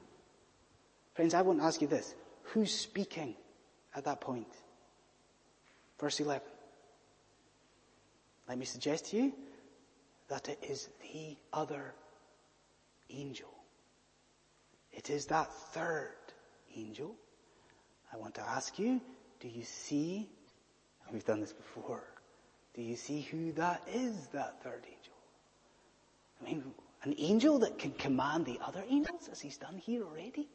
Friends, 1.15 1.35
I 1.35 1.43
want 1.43 1.61
to 1.61 1.67
ask 1.67 1.81
you 1.81 1.87
this. 1.87 2.17
Who's 2.43 2.77
speaking 2.77 3.37
at 3.95 4.05
that 4.07 4.21
point? 4.21 4.53
Verse 5.99 6.21
11. 6.21 6.43
Let 8.49 8.59
me 8.59 8.65
suggest 8.65 9.07
to 9.07 9.17
you 9.17 9.33
that 10.29 10.49
it 10.49 10.59
is 10.69 10.89
the 11.01 11.37
other 11.53 11.95
angel. 13.11 13.49
It 14.93 15.11
is 15.11 15.27
that 15.27 15.53
third 15.53 16.15
angel. 16.77 17.15
I 18.13 18.17
want 18.17 18.35
to 18.35 18.43
ask 18.43 18.79
you, 18.79 19.01
do 19.41 19.49
you 19.49 19.65
see, 19.65 20.29
we've 21.13 21.25
done 21.25 21.41
this 21.41 21.53
before, 21.53 22.05
do 22.75 22.83
you 22.83 22.97
see 22.97 23.21
who 23.23 23.53
that 23.53 23.83
is, 23.93 24.29
that 24.29 24.63
third 24.63 24.85
angel? 24.85 25.15
I 26.41 26.45
mean, 26.45 26.65
an 27.03 27.15
angel 27.19 27.59
that 27.61 27.79
can 27.79 27.93
command 27.93 28.47
the 28.47 28.59
other 28.65 28.85
angels 28.89 29.29
as 29.31 29.41
he's 29.41 29.57
done 29.57 29.77
here 29.77 30.05
already? 30.05 30.49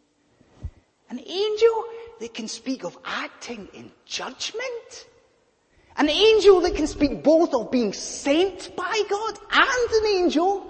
An 1.10 1.20
angel 1.20 1.84
that 2.20 2.34
can 2.34 2.48
speak 2.48 2.84
of 2.84 2.98
acting 3.04 3.68
in 3.74 3.92
judgment? 4.06 5.08
An 6.00 6.10
angel 6.10 6.62
that 6.62 6.76
can 6.76 6.88
speak 6.88 7.24
both 7.24 7.54
of 7.54 7.72
being 7.72 7.92
sent 7.92 8.74
by 8.78 9.04
God 9.10 9.38
and 9.52 9.92
an 9.92 10.06
angel 10.06 10.66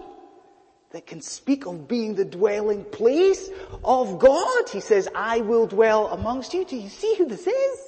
that 0.89 1.06
can 1.06 1.22
speak 1.22 1.68
of 1.68 1.88
being 1.88 2.15
the 2.15 2.26
dwelling 2.26 2.84
place 2.84 3.48
of 3.84 4.18
God. 4.18 4.70
He 4.70 4.80
says, 4.80 5.08
I 5.13 5.42
will 5.42 5.68
dwell 5.68 6.08
amongst 6.08 6.56
you. 6.56 6.65
Do 6.65 6.76
you 6.76 6.89
see 6.89 7.13
who 7.15 7.28
this 7.28 7.46
is? 7.46 7.80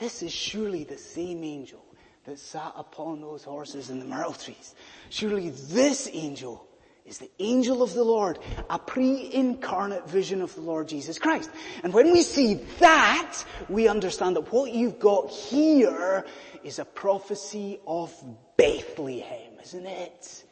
This 0.00 0.22
is 0.22 0.32
surely 0.32 0.84
the 0.84 0.96
same 0.96 1.44
angel 1.44 1.84
that 2.24 2.38
sat 2.38 2.72
upon 2.74 3.20
those 3.20 3.44
horses 3.44 3.90
in 3.90 3.98
the 3.98 4.06
myrtle 4.06 4.32
trees. 4.32 4.74
Surely 5.10 5.50
this 5.50 6.08
angel 6.10 6.66
is 7.08 7.18
the 7.18 7.30
angel 7.38 7.82
of 7.82 7.94
the 7.94 8.04
Lord, 8.04 8.38
a 8.68 8.78
pre-incarnate 8.78 10.08
vision 10.08 10.42
of 10.42 10.54
the 10.54 10.60
Lord 10.60 10.88
Jesus 10.88 11.18
Christ. 11.18 11.50
And 11.82 11.92
when 11.94 12.12
we 12.12 12.22
see 12.22 12.54
that, 12.80 13.42
we 13.70 13.88
understand 13.88 14.36
that 14.36 14.52
what 14.52 14.72
you've 14.72 14.98
got 14.98 15.30
here 15.30 16.26
is 16.62 16.78
a 16.78 16.84
prophecy 16.84 17.80
of 17.86 18.14
Bethlehem, 18.58 19.52
isn't 19.62 19.86
it? 19.86 20.44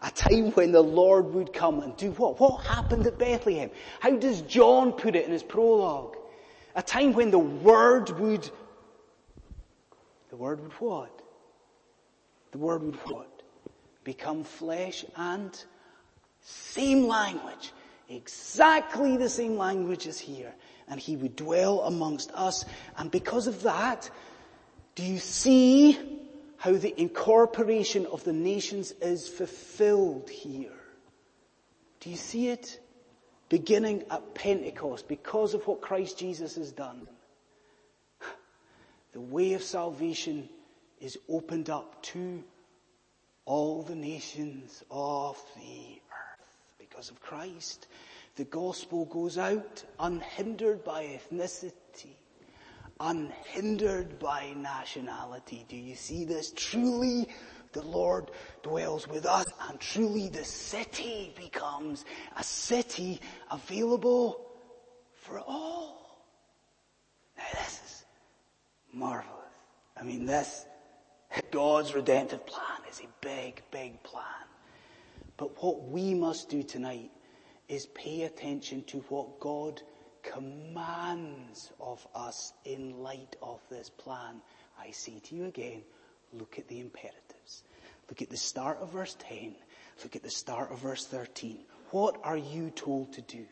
A 0.00 0.10
time 0.10 0.52
when 0.52 0.72
the 0.72 0.82
Lord 0.82 1.34
would 1.34 1.52
come 1.52 1.80
and 1.80 1.94
do 1.96 2.12
what? 2.12 2.40
What 2.40 2.64
happened 2.64 3.06
at 3.06 3.18
Bethlehem? 3.18 3.70
How 4.00 4.16
does 4.16 4.40
John 4.42 4.92
put 4.92 5.14
it 5.14 5.26
in 5.26 5.32
his 5.32 5.42
prologue? 5.42 6.16
A 6.74 6.82
time 6.82 7.12
when 7.12 7.30
the 7.30 7.38
Word 7.38 8.10
would, 8.18 8.48
the 10.30 10.36
Word 10.36 10.60
would 10.62 10.72
what? 10.74 11.20
The 12.52 12.58
Word 12.58 12.82
would 12.82 12.96
what? 12.96 13.42
Become 14.04 14.44
flesh 14.44 15.04
and 15.16 15.64
same 16.42 17.06
language. 17.06 17.72
Exactly 18.08 19.16
the 19.16 19.28
same 19.28 19.56
language 19.56 20.06
as 20.06 20.18
here. 20.18 20.54
and 20.90 20.98
he 20.98 21.16
would 21.16 21.36
dwell 21.36 21.80
amongst 21.82 22.32
us. 22.32 22.64
And 22.96 23.10
because 23.10 23.46
of 23.46 23.62
that, 23.62 24.10
do 24.94 25.04
you 25.04 25.18
see 25.18 25.98
how 26.56 26.72
the 26.72 26.98
incorporation 27.00 28.06
of 28.06 28.24
the 28.24 28.32
nations 28.32 28.92
is 29.00 29.28
fulfilled 29.28 30.28
here? 30.30 30.72
Do 32.00 32.10
you 32.10 32.16
see 32.16 32.48
it? 32.48 32.80
Beginning 33.48 34.04
at 34.10 34.34
Pentecost 34.34 35.08
because 35.08 35.54
of 35.54 35.66
what 35.66 35.80
Christ 35.80 36.18
Jesus 36.18 36.56
has 36.56 36.72
done. 36.72 37.08
The 39.12 39.20
way 39.20 39.54
of 39.54 39.62
salvation 39.62 40.48
is 41.00 41.18
opened 41.28 41.70
up 41.70 42.02
to 42.04 42.44
all 43.46 43.82
the 43.82 43.94
nations 43.94 44.84
of 44.90 45.42
the 45.56 45.97
of 46.98 47.20
Christ. 47.20 47.86
The 48.34 48.44
gospel 48.44 49.04
goes 49.04 49.38
out 49.38 49.84
unhindered 50.00 50.82
by 50.84 51.04
ethnicity, 51.04 52.16
unhindered 52.98 54.18
by 54.18 54.54
nationality. 54.56 55.64
Do 55.68 55.76
you 55.76 55.94
see 55.94 56.24
this? 56.24 56.52
Truly 56.56 57.28
the 57.72 57.82
Lord 57.82 58.32
dwells 58.62 59.06
with 59.06 59.26
us 59.26 59.46
and 59.68 59.78
truly 59.78 60.28
the 60.28 60.44
city 60.44 61.32
becomes 61.36 62.04
a 62.36 62.42
city 62.42 63.20
available 63.50 64.46
for 65.14 65.38
all. 65.40 66.24
Now 67.36 67.44
this 67.52 67.80
is 67.84 68.04
marvelous. 68.92 69.34
I 69.96 70.02
mean 70.02 70.26
this 70.26 70.66
God's 71.50 71.94
redemptive 71.94 72.46
plan 72.46 72.80
is 72.90 73.00
a 73.00 73.08
big, 73.20 73.62
big 73.70 74.02
plan. 74.02 74.47
But 75.38 75.62
what 75.62 75.84
we 75.84 76.12
must 76.12 76.50
do 76.50 76.62
tonight 76.62 77.10
is 77.68 77.86
pay 77.86 78.22
attention 78.22 78.82
to 78.88 78.98
what 79.08 79.40
God 79.40 79.80
commands 80.22 81.72
of 81.80 82.06
us 82.14 82.52
in 82.64 83.02
light 83.02 83.36
of 83.40 83.60
this 83.70 83.88
plan. 83.88 84.42
I 84.78 84.90
say 84.90 85.20
to 85.20 85.34
you 85.34 85.44
again, 85.46 85.82
look 86.32 86.58
at 86.58 86.68
the 86.68 86.80
imperatives. 86.80 87.62
Look 88.08 88.20
at 88.20 88.30
the 88.30 88.36
start 88.36 88.78
of 88.80 88.92
verse 88.92 89.16
10. 89.20 89.54
Look 90.02 90.16
at 90.16 90.22
the 90.22 90.30
start 90.30 90.72
of 90.72 90.80
verse 90.80 91.06
13. 91.06 91.60
What 91.90 92.18
are 92.24 92.36
you 92.36 92.70
told 92.70 93.12
to 93.14 93.22
do? 93.22 93.46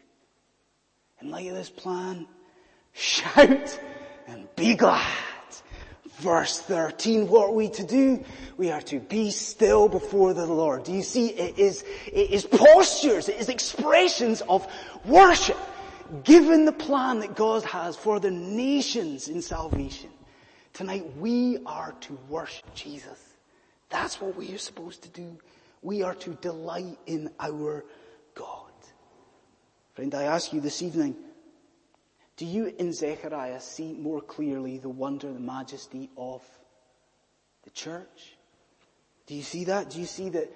In 1.20 1.30
light 1.30 1.48
of 1.48 1.54
this 1.54 1.70
plan, 1.70 2.26
shout 2.92 3.80
and 4.26 4.48
be 4.56 4.74
glad. 4.74 5.06
Verse 6.16 6.58
13, 6.60 7.28
what 7.28 7.50
are 7.50 7.52
we 7.52 7.68
to 7.68 7.84
do? 7.84 8.24
We 8.56 8.70
are 8.70 8.80
to 8.82 9.00
be 9.00 9.30
still 9.30 9.86
before 9.86 10.32
the 10.32 10.46
Lord. 10.46 10.84
Do 10.84 10.92
you 10.92 11.02
see? 11.02 11.28
It 11.28 11.58
is, 11.58 11.84
it 12.06 12.30
is 12.30 12.46
postures, 12.46 13.28
it 13.28 13.36
is 13.36 13.50
expressions 13.50 14.40
of 14.48 14.66
worship 15.04 15.58
given 16.24 16.64
the 16.64 16.72
plan 16.72 17.20
that 17.20 17.34
God 17.36 17.64
has 17.64 17.96
for 17.96 18.18
the 18.18 18.30
nations 18.30 19.28
in 19.28 19.42
salvation. 19.42 20.08
Tonight 20.72 21.04
we 21.18 21.58
are 21.66 21.94
to 22.02 22.18
worship 22.30 22.74
Jesus. 22.74 23.36
That's 23.90 24.18
what 24.18 24.36
we 24.36 24.54
are 24.54 24.58
supposed 24.58 25.02
to 25.02 25.08
do. 25.10 25.36
We 25.82 26.02
are 26.02 26.14
to 26.14 26.30
delight 26.34 26.98
in 27.06 27.30
our 27.38 27.84
God. 28.34 28.70
Friend, 29.94 30.14
I 30.14 30.24
ask 30.24 30.52
you 30.52 30.60
this 30.60 30.80
evening, 30.82 31.16
do 32.36 32.44
you 32.44 32.74
in 32.78 32.92
Zechariah 32.92 33.60
see 33.60 33.94
more 33.94 34.20
clearly 34.20 34.78
the 34.78 34.88
wonder, 34.88 35.32
the 35.32 35.40
majesty 35.40 36.10
of 36.16 36.42
the 37.64 37.70
church? 37.70 38.36
Do 39.26 39.34
you 39.34 39.42
see 39.42 39.64
that? 39.64 39.90
Do 39.90 39.98
you 39.98 40.06
see 40.06 40.28
that? 40.30 40.50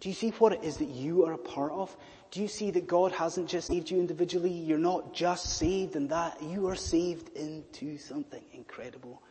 Do 0.00 0.08
you 0.08 0.14
see 0.14 0.30
what 0.30 0.52
it 0.52 0.62
is 0.62 0.78
that 0.78 0.88
you 0.88 1.26
are 1.26 1.32
a 1.32 1.38
part 1.38 1.72
of? 1.72 1.94
Do 2.30 2.40
you 2.40 2.48
see 2.48 2.70
that 2.70 2.86
God 2.86 3.12
hasn't 3.12 3.48
just 3.48 3.66
saved 3.68 3.90
you 3.90 3.98
individually? 3.98 4.50
You're 4.50 4.78
not 4.78 5.12
just 5.12 5.58
saved 5.58 5.96
in 5.96 6.08
that. 6.08 6.42
You 6.42 6.68
are 6.68 6.76
saved 6.76 7.36
into 7.36 7.98
something 7.98 8.42
incredible. 8.52 9.22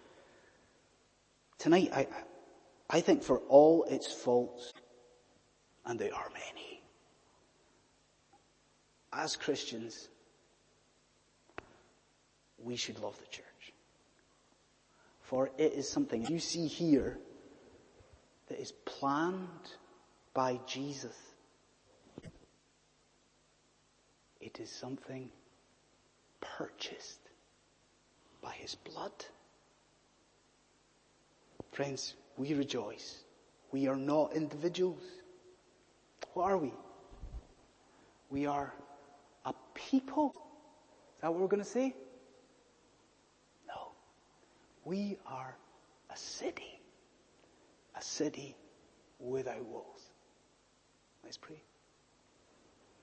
Tonight, 1.57 1.89
I, 1.93 2.07
I 2.89 3.01
think 3.01 3.23
for 3.23 3.39
all 3.49 3.83
its 3.85 4.11
faults, 4.11 4.73
and 5.85 5.99
they 5.99 6.11
are 6.11 6.29
many, 6.33 6.83
as 9.13 9.35
Christians, 9.35 10.09
we 12.63 12.75
should 12.75 12.99
love 12.99 13.17
the 13.19 13.27
church. 13.27 13.45
For 15.21 15.49
it 15.57 15.73
is 15.73 15.87
something 15.87 16.25
you 16.27 16.39
see 16.39 16.67
here 16.67 17.17
that 18.49 18.59
is 18.59 18.71
planned 18.85 19.47
by 20.33 20.59
Jesus. 20.67 21.15
It 24.39 24.59
is 24.59 24.69
something 24.69 25.29
purchased 26.41 27.19
by 28.41 28.51
his 28.53 28.75
blood. 28.75 29.13
Friends, 31.71 32.15
we 32.37 32.53
rejoice. 32.53 33.23
We 33.71 33.87
are 33.87 33.95
not 33.95 34.33
individuals. 34.33 35.03
What 36.33 36.51
are 36.51 36.57
we? 36.57 36.73
We 38.29 38.45
are 38.47 38.73
a 39.45 39.53
people. 39.73 40.33
Is 41.15 41.21
that 41.21 41.31
what 41.31 41.39
we're 41.39 41.47
going 41.47 41.63
to 41.63 41.69
say? 41.69 41.93
We 44.83 45.17
are 45.25 45.55
a 46.09 46.17
city. 46.17 46.79
A 47.95 48.01
city 48.01 48.55
without 49.19 49.63
walls. 49.65 50.01
Let's 51.23 51.37
pray. 51.37 51.61